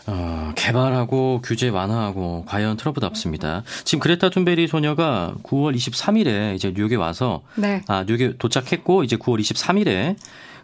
어, 0.07 0.53
개발하고 0.55 1.41
규제 1.43 1.69
완화하고 1.69 2.45
과연 2.47 2.77
트럼프답습니다. 2.77 3.63
지금 3.83 3.99
그레타 3.99 4.29
툰베리 4.29 4.67
소녀가 4.67 5.35
9월 5.43 5.75
23일에 5.75 6.55
이제 6.55 6.73
뉴욕에 6.75 6.95
와서 6.95 7.41
네. 7.55 7.83
아 7.87 8.03
뉴욕에 8.07 8.37
도착했고 8.37 9.03
이제 9.03 9.17
9월 9.17 9.39
23일에 9.39 10.15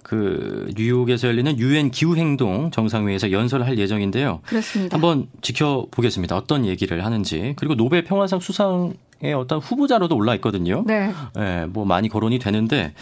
그 0.06 0.72
뉴욕에서 0.76 1.28
열리는 1.28 1.58
유엔 1.58 1.90
기후 1.90 2.16
행동 2.16 2.70
정상회의에서 2.70 3.32
연설을 3.32 3.66
할 3.66 3.80
예정인데요. 3.80 4.42
그렇습니다. 4.46 4.96
한번 4.96 5.28
지켜보겠습니다. 5.42 6.36
어떤 6.38 6.66
얘기를 6.66 7.04
하는지. 7.04 7.54
그리고 7.58 7.74
노벨 7.74 8.04
평화상 8.04 8.40
수상 8.40 8.94
의 9.24 9.34
어떤 9.34 9.60
후보자로도 9.60 10.14
올라 10.14 10.36
있거든요. 10.36 10.84
네. 10.86 11.10
네. 11.36 11.66
뭐 11.68 11.86
많이 11.86 12.10
거론이 12.10 12.38
되는데 12.38 12.94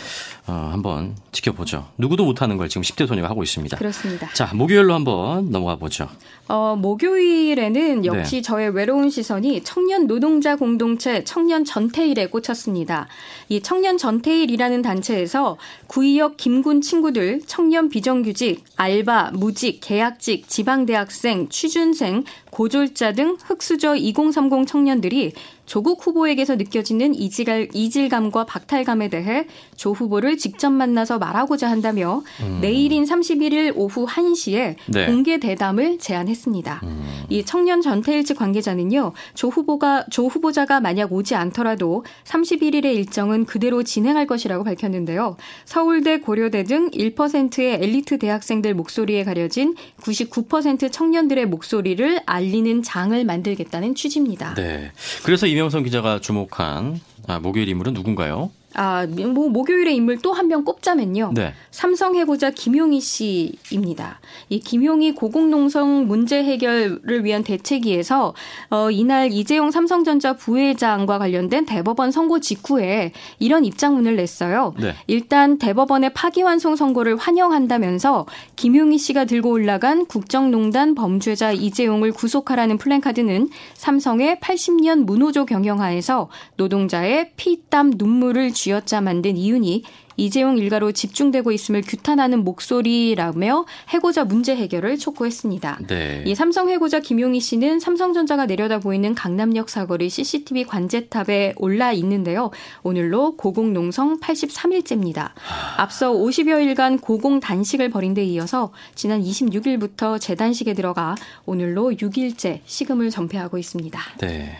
어, 0.45 0.69
한번 0.71 1.15
지켜보죠. 1.31 1.87
누구도 1.97 2.23
못하는 2.23 2.57
걸 2.57 2.69
지금 2.69 2.83
10대 2.83 3.07
소녀가 3.07 3.29
하고 3.29 3.41
있습니다. 3.41 3.75
그렇습니다. 3.77 4.29
자, 4.33 4.51
목요일로 4.53 4.93
한번 4.93 5.49
넘어가 5.49 5.75
보죠. 5.75 6.07
어, 6.47 6.75
목요일에는 6.75 8.05
역시 8.05 8.35
네. 8.37 8.41
저의 8.43 8.69
외로운 8.75 9.09
시선이 9.09 9.63
청년 9.63 10.05
노동자 10.05 10.55
공동체 10.55 11.23
청년 11.23 11.65
전태일에 11.65 12.27
꽂혔습니다. 12.27 13.07
이 13.49 13.61
청년 13.61 13.97
전태일이라는 13.97 14.83
단체에서 14.83 15.57
구의역 15.87 16.37
김군 16.37 16.81
친구들 16.81 17.41
청년 17.47 17.89
비정규직, 17.89 18.63
알바, 18.75 19.31
무직, 19.33 19.79
계약직, 19.81 20.47
지방대학생, 20.47 21.49
취준생, 21.49 22.23
고졸자 22.51 23.13
등 23.13 23.37
흑수저 23.41 23.95
2030 23.95 24.67
청년들이 24.67 25.33
조국 25.65 26.05
후보에게서 26.05 26.55
느껴지는 26.55 27.15
이질, 27.15 27.69
이질감과 27.73 28.45
박탈감에 28.45 29.09
대해 29.09 29.47
조 29.75 29.91
후보를 29.91 30.37
직접 30.37 30.69
만나서 30.71 31.19
말하고자 31.19 31.69
한다며 31.69 32.21
음. 32.41 32.59
내일인 32.61 33.05
31일 33.05 33.73
오후 33.75 34.05
1시에 34.05 34.75
네. 34.87 35.05
공개 35.05 35.39
대담을 35.39 35.99
제안했습니다. 35.99 36.81
음. 36.83 37.23
이 37.29 37.45
청년 37.45 37.81
전태일 37.81 38.25
측 38.25 38.37
관계자는요. 38.37 39.13
조 39.33 39.47
후보가 39.47 40.05
조 40.09 40.27
후보자가 40.27 40.81
만약 40.81 41.13
오지 41.13 41.35
않더라도 41.35 42.05
31일의 42.25 42.95
일정은 42.95 43.45
그대로 43.45 43.83
진행할 43.83 44.27
것이라고 44.27 44.63
밝혔는데요. 44.63 45.37
서울대, 45.65 46.19
고려대 46.19 46.63
등 46.63 46.89
1%의 46.91 47.79
엘리트 47.81 48.19
대학생들 48.19 48.73
목소리에 48.73 49.23
가려진 49.23 49.75
99% 50.01 50.91
청년들의 50.91 51.45
목소리를 51.45 52.19
알리는 52.25 52.83
장을 52.83 53.23
만들겠다는 53.23 53.95
취지입니다. 53.95 54.53
네. 54.55 54.91
그래서 55.23 55.47
이명선 55.53 55.83
기자가 55.83 56.17
주목한 56.19 56.99
아, 57.27 57.37
목요일 57.37 57.69
인물은 57.69 57.93
누군가요? 57.93 58.49
아, 58.75 59.05
뭐 59.07 59.49
목요일의 59.49 59.95
인물 59.95 60.19
또 60.21 60.33
한 60.33 60.47
명 60.47 60.63
꼽자면요. 60.65 61.31
네. 61.35 61.53
삼성 61.71 62.15
해고자 62.15 62.49
김용희 62.49 62.99
씨입니다. 62.99 64.19
이 64.49 64.59
김용희 64.59 65.13
고공농성 65.13 66.07
문제 66.07 66.43
해결을 66.43 67.23
위한 67.23 67.43
대책위에서 67.43 68.33
어, 68.69 68.91
이날 68.91 69.31
이재용 69.31 69.71
삼성전자 69.71 70.33
부회장과 70.33 71.17
관련된 71.19 71.65
대법원 71.65 72.11
선고 72.11 72.39
직후에 72.39 73.11
이런 73.39 73.63
입장문을 73.65 74.15
냈어요. 74.15 74.73
네. 74.79 74.93
일단 75.07 75.57
대법원의 75.57 76.13
파기환송 76.13 76.75
선고를 76.75 77.15
환영한다면서 77.17 78.25
김용희 78.55 78.97
씨가 78.97 79.25
들고 79.25 79.51
올라간 79.51 80.05
국정농단 80.07 80.95
범죄자 80.95 81.51
이재용을 81.51 82.11
구속하라는 82.11 82.77
플랜카드는 82.77 83.49
삼성의 83.75 84.37
80년 84.41 85.05
문호조 85.05 85.45
경영하에서 85.45 86.29
노동자의 86.57 87.31
피, 87.37 87.61
땀, 87.69 87.91
눈물을 87.95 88.51
쥐어짜 88.63 89.01
만든 89.01 89.35
이윤이 89.35 89.83
이재용 90.15 90.57
일가로 90.57 90.93
집중되고 90.93 91.51
있음을 91.51 91.81
규탄하는 91.81 92.45
목소리라며 92.45 93.65
해고자 93.89 94.23
문제 94.23 94.55
해결을 94.55 94.97
촉구했습니다. 94.97 95.79
네. 95.87 96.23
이 96.25 96.33
삼성 96.33 96.69
해고자 96.69 97.01
김용희 97.01 97.41
씨는 97.41 97.81
삼성전자가 97.81 98.45
내려다 98.45 98.79
보이는 98.79 99.15
강남역 99.15 99.69
사거리 99.69 100.09
CCTV 100.09 100.63
관제탑에 100.65 101.55
올라 101.57 101.91
있는데요. 101.93 102.51
오늘로 102.83 103.35
고공농성 103.35 104.19
83일째입니다. 104.21 105.31
앞서 105.77 106.13
50여일간 106.13 107.01
고공 107.01 107.41
단식을 107.41 107.89
벌인 107.89 108.13
데 108.13 108.23
이어서 108.23 108.71
지난 108.95 109.21
26일부터 109.21 110.21
재단식에 110.21 110.73
들어가 110.73 111.15
오늘로 111.45 111.91
6일째 111.91 112.59
식음을 112.65 113.09
전폐하고 113.09 113.57
있습니다. 113.57 113.99
네. 114.19 114.55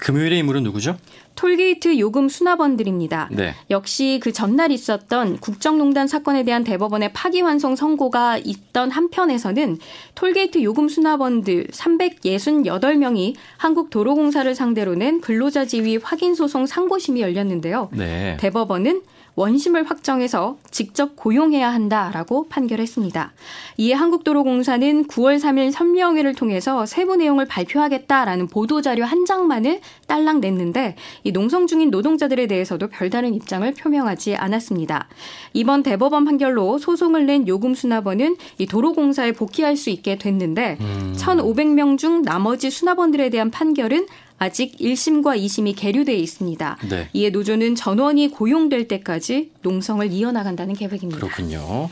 금요일의 0.00 0.38
인물은 0.38 0.62
누구죠? 0.64 0.96
톨게이트 1.36 1.98
요금 1.98 2.28
수납원들입니다. 2.28 3.28
네. 3.32 3.54
역시 3.70 4.20
그 4.22 4.32
전날 4.32 4.72
있었던 4.72 5.38
국정농단 5.38 6.06
사건에 6.06 6.42
대한 6.44 6.64
대법원의 6.64 7.12
파기환송 7.12 7.76
선고가 7.76 8.38
있던 8.38 8.90
한편에서는 8.90 9.78
톨게이트 10.14 10.62
요금 10.62 10.88
수납원들 10.88 11.68
368명이 11.68 13.34
한국도로공사를 13.58 14.54
상대로 14.54 14.94
낸 14.94 15.20
근로자 15.20 15.64
지위 15.64 15.96
확인 15.96 16.34
소송 16.34 16.66
상고심이 16.66 17.20
열렸는데요. 17.20 17.90
네. 17.92 18.36
대법원은 18.40 19.02
원심을 19.40 19.88
확정해서 19.88 20.58
직접 20.70 21.16
고용해야 21.16 21.72
한다라고 21.72 22.48
판결했습니다. 22.48 23.32
이에 23.78 23.94
한국도로공사는 23.94 25.06
9월 25.06 25.40
3일 25.40 25.72
선명회를 25.72 26.34
통해서 26.34 26.84
세부 26.84 27.16
내용을 27.16 27.46
발표하겠다라는 27.46 28.48
보도자료 28.48 29.04
한 29.04 29.24
장만을 29.24 29.80
딸랑 30.06 30.40
냈는데 30.40 30.96
이 31.24 31.32
농성 31.32 31.66
중인 31.66 31.90
노동자들에 31.90 32.48
대해서도 32.48 32.88
별다른 32.88 33.32
입장을 33.32 33.72
표명하지 33.72 34.36
않았습니다. 34.36 35.08
이번 35.54 35.82
대법원 35.82 36.26
판결로 36.26 36.76
소송을 36.76 37.24
낸 37.24 37.48
요금 37.48 37.74
수납원은 37.74 38.36
이 38.58 38.66
도로공사에 38.66 39.32
복귀할 39.32 39.76
수 39.76 39.88
있게 39.88 40.18
됐는데 40.18 40.76
음. 40.80 41.14
1,500명 41.16 41.96
중 41.96 42.20
나머지 42.22 42.70
수납원들에 42.70 43.30
대한 43.30 43.50
판결은 43.50 44.06
아직 44.40 44.78
1심과 44.78 45.36
2심이 45.38 45.74
계류돼 45.76 46.14
있습니다. 46.14 46.78
네. 46.88 47.08
이에 47.12 47.28
노조는 47.28 47.74
전원이 47.74 48.28
고용될 48.28 48.88
때까지 48.88 49.50
농성을 49.60 50.10
이어나간다는 50.10 50.74
계획입니다. 50.74 51.20
그렇군요. 51.20 51.90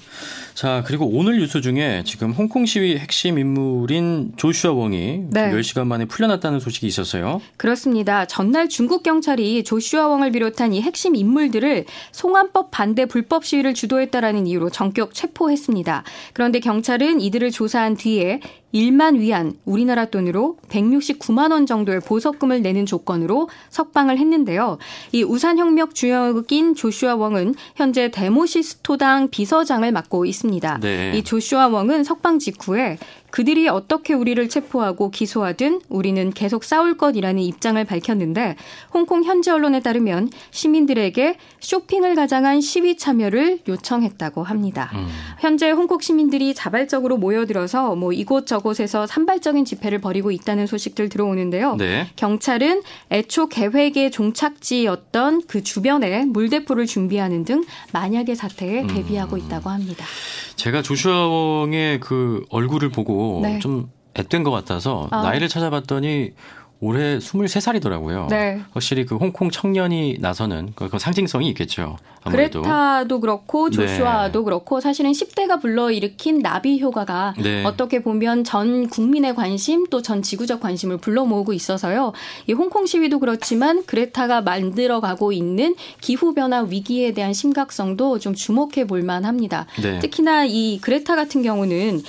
자, 0.54 0.82
그리고 0.86 1.06
오늘 1.06 1.38
뉴스 1.38 1.60
중에 1.60 2.02
지금 2.06 2.32
홍콩 2.32 2.64
시위 2.64 2.96
핵심 2.96 3.38
인물인 3.38 4.32
조슈아 4.36 4.72
웡이 4.72 5.26
네. 5.30 5.52
10시간 5.52 5.86
만에 5.86 6.06
풀려났다는 6.06 6.58
소식이 6.58 6.86
있었어요. 6.86 7.42
그렇습니다. 7.58 8.24
전날 8.24 8.70
중국 8.70 9.02
경찰이 9.02 9.62
조슈아 9.62 10.08
웡을 10.08 10.32
비롯한 10.32 10.72
이 10.72 10.80
핵심 10.80 11.16
인물들을 11.16 11.84
송환법 12.12 12.70
반대 12.70 13.04
불법 13.04 13.44
시위를 13.44 13.74
주도했다라는 13.74 14.46
이유로 14.46 14.70
전격 14.70 15.12
체포했습니다. 15.12 16.02
그런데 16.32 16.60
경찰은 16.60 17.20
이들을 17.20 17.50
조사한 17.50 17.96
뒤에 17.96 18.40
1만 18.74 19.18
위안, 19.18 19.54
우리나라 19.64 20.04
돈으로 20.06 20.56
169만 20.68 21.52
원 21.52 21.66
정도의 21.66 22.00
보석금을 22.00 22.62
내는 22.62 22.86
조건으로 22.86 23.48
석방을 23.70 24.18
했는데요. 24.18 24.78
이 25.12 25.22
우산혁명 25.22 25.92
주역인 25.94 26.74
조슈아 26.74 27.14
웡은 27.14 27.54
현재 27.76 28.10
데모시스토당 28.10 29.30
비서장을 29.30 29.90
맡고 29.90 30.26
있습니다. 30.26 30.78
네. 30.82 31.12
이 31.14 31.22
조슈아 31.22 31.68
웡은 31.68 32.04
석방 32.04 32.38
직후에 32.38 32.98
그들이 33.30 33.68
어떻게 33.68 34.14
우리를 34.14 34.48
체포하고 34.48 35.10
기소하든 35.10 35.80
우리는 35.88 36.30
계속 36.32 36.64
싸울 36.64 36.96
것이라는 36.96 37.40
입장을 37.42 37.82
밝혔는데 37.84 38.56
홍콩 38.92 39.24
현지 39.24 39.50
언론에 39.50 39.80
따르면 39.80 40.30
시민들에게 40.50 41.36
쇼핑을 41.60 42.14
가장한 42.14 42.60
시위 42.60 42.96
참여를 42.96 43.60
요청했다고 43.68 44.42
합니다. 44.42 44.90
음. 44.94 45.08
현재 45.40 45.70
홍콩 45.70 46.00
시민들이 46.00 46.54
자발적으로 46.54 47.16
모여들어서 47.16 47.94
뭐 47.96 48.12
이곳저곳에서 48.12 49.06
산발적인 49.06 49.64
집회를 49.64 50.00
벌이고 50.00 50.30
있다는 50.30 50.66
소식들 50.66 51.08
들어오는데요. 51.08 51.76
네. 51.76 52.08
경찰은 52.16 52.82
애초 53.10 53.48
계획의 53.48 54.10
종착지였던 54.10 55.42
그 55.46 55.62
주변에 55.62 56.24
물대포를 56.24 56.86
준비하는 56.86 57.44
등 57.44 57.64
만약의 57.92 58.36
사태에 58.36 58.86
대비하고 58.86 59.36
음. 59.36 59.40
있다고 59.40 59.70
합니다. 59.70 60.04
제가 60.56 60.82
조슈아 60.82 61.28
웡의 61.28 62.00
그 62.00 62.44
얼굴을 62.50 62.88
보고 62.88 63.17
네. 63.42 63.58
좀 63.58 63.90
앳된 64.14 64.42
것 64.42 64.50
같아서 64.50 65.08
아. 65.10 65.22
나이를 65.22 65.48
찾아봤더니 65.48 66.32
올해 66.80 67.18
23살이더라고요. 67.18 68.28
네. 68.28 68.60
확실히 68.70 69.04
그 69.04 69.16
홍콩 69.16 69.50
청년이 69.50 70.18
나서는 70.20 70.72
그, 70.76 70.88
그 70.88 70.98
상징성이 71.00 71.48
있겠죠. 71.48 71.96
아무래도. 72.22 72.62
그레타도 72.62 73.18
그렇고 73.18 73.68
네. 73.68 73.76
조슈아도 73.76 74.38
네. 74.38 74.44
그렇고 74.44 74.80
사실은 74.80 75.10
10대가 75.10 75.60
불러일으킨 75.60 76.38
나비 76.38 76.80
효과가 76.80 77.34
네. 77.42 77.64
어떻게 77.64 78.00
보면 78.00 78.44
전 78.44 78.88
국민의 78.88 79.34
관심 79.34 79.86
또 79.88 80.02
전 80.02 80.22
지구적 80.22 80.60
관심을 80.60 80.98
불러 80.98 81.24
모으고 81.24 81.52
있어서요. 81.52 82.12
이 82.46 82.52
홍콩 82.52 82.86
시위도 82.86 83.18
그렇지만 83.18 83.84
그레타가 83.84 84.42
만들어가고 84.42 85.32
있는 85.32 85.74
기후 86.00 86.32
변화 86.32 86.62
위기에 86.62 87.12
대한 87.12 87.32
심각성도 87.32 88.20
좀 88.20 88.34
주목해 88.34 88.86
볼 88.86 89.02
만합니다. 89.02 89.66
네. 89.82 89.98
특히나 89.98 90.44
이 90.44 90.78
그레타 90.80 91.16
같은 91.16 91.42
경우는 91.42 92.02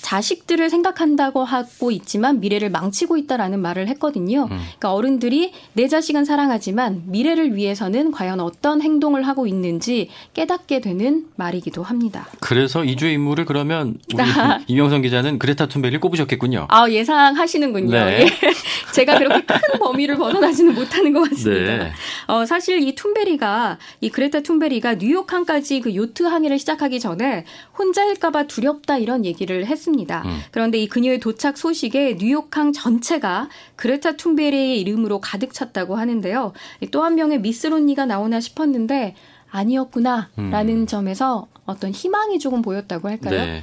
자식들을 0.00 0.70
생각한다고 0.70 1.44
하고 1.44 1.90
있지만 1.90 2.40
미래를 2.40 2.70
망치고 2.70 3.16
있다라는 3.16 3.60
말을 3.60 3.88
했거든요. 3.88 4.42
음. 4.50 4.58
그러니까 4.58 4.92
어른들이 4.92 5.52
내 5.72 5.88
자식은 5.88 6.24
사랑하지만 6.24 7.04
미래를 7.06 7.56
위해서는 7.56 8.12
과연 8.12 8.40
어떤 8.40 8.82
행동을 8.82 9.26
하고 9.26 9.46
있는지 9.46 10.10
깨닫게 10.34 10.80
되는 10.80 11.26
말이기도 11.36 11.82
합니다. 11.82 12.28
그래서 12.40 12.84
이주의 12.84 13.14
인물을 13.14 13.44
그러면 13.46 13.98
우리 14.12 14.22
이명선 14.68 15.02
기자는 15.02 15.38
그레타 15.38 15.66
툰베리를 15.66 16.00
꼽으셨겠군요. 16.00 16.66
아 16.68 16.88
예상하시는군요. 16.88 17.90
네. 17.90 18.20
예. 18.22 18.26
제가 18.94 19.18
그렇게 19.18 19.44
큰 19.44 19.78
범위를 19.78 20.16
벗어나지는 20.16 20.74
못하는 20.74 21.12
것 21.12 21.28
같습니다. 21.30 21.76
네. 21.84 21.92
어, 22.28 22.46
사실 22.46 22.80
이 22.82 22.94
툰베리가 22.94 23.78
이 24.00 24.10
그레타 24.10 24.40
툰베리가 24.40 24.98
뉴욕 24.98 25.30
항까지 25.32 25.80
그 25.80 25.94
요트 25.94 26.22
항해를 26.22 26.58
시작하기 26.58 27.00
전에 27.00 27.44
혼자일까봐 27.78 28.46
두렵다 28.46 28.98
이런 28.98 29.24
얘기를 29.24 29.66
했습니다. 29.66 29.85
했습니다. 29.86 30.22
음. 30.26 30.40
그런데 30.50 30.78
이 30.78 30.88
그녀의 30.88 31.20
도착 31.20 31.56
소식에 31.56 32.16
뉴욕항 32.18 32.72
전체가 32.72 33.48
그레타 33.76 34.16
툰베리의 34.16 34.80
이름으로 34.80 35.20
가득 35.20 35.52
찼다고 35.54 35.96
하는데요. 35.96 36.52
또 36.90 37.06
한 37.06 37.14
명의 37.14 37.40
미스 37.40 37.68
론니가 37.68 38.04
나오나 38.06 38.40
싶었는데 38.40 39.14
아니었구나라는 39.50 40.68
음. 40.68 40.86
점에서 40.88 41.46
어떤 41.66 41.92
희망이 41.92 42.40
조금 42.40 42.62
보였다고 42.62 43.08
할까요? 43.08 43.38
네. 43.40 43.62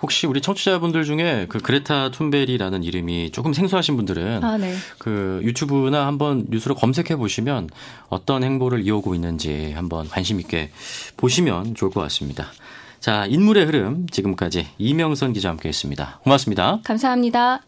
혹시 0.00 0.26
우리 0.26 0.40
청취자분들 0.40 1.04
중에 1.04 1.46
그 1.48 1.58
그레타 1.58 2.10
툰베리라는 2.10 2.82
이름이 2.82 3.32
조금 3.32 3.52
생소하신 3.52 3.96
분들은 3.96 4.42
아, 4.42 4.56
네. 4.56 4.74
그 4.98 5.40
유튜브나 5.42 6.06
한번 6.06 6.46
뉴스로 6.48 6.74
검색해 6.74 7.16
보시면 7.16 7.68
어떤 8.08 8.42
행보를 8.44 8.86
이어오고 8.86 9.14
있는지 9.14 9.72
한번 9.72 10.08
관심 10.08 10.40
있게 10.40 10.70
보시면 11.18 11.74
좋을 11.74 11.90
것 11.90 12.00
같습니다. 12.00 12.48
자, 13.04 13.26
인물의 13.26 13.66
흐름 13.66 14.06
지금까지 14.06 14.66
이명선 14.78 15.34
기자와 15.34 15.50
함께 15.50 15.68
했습니다. 15.68 16.20
고맙습니다. 16.22 16.80
감사합니다. 16.84 17.60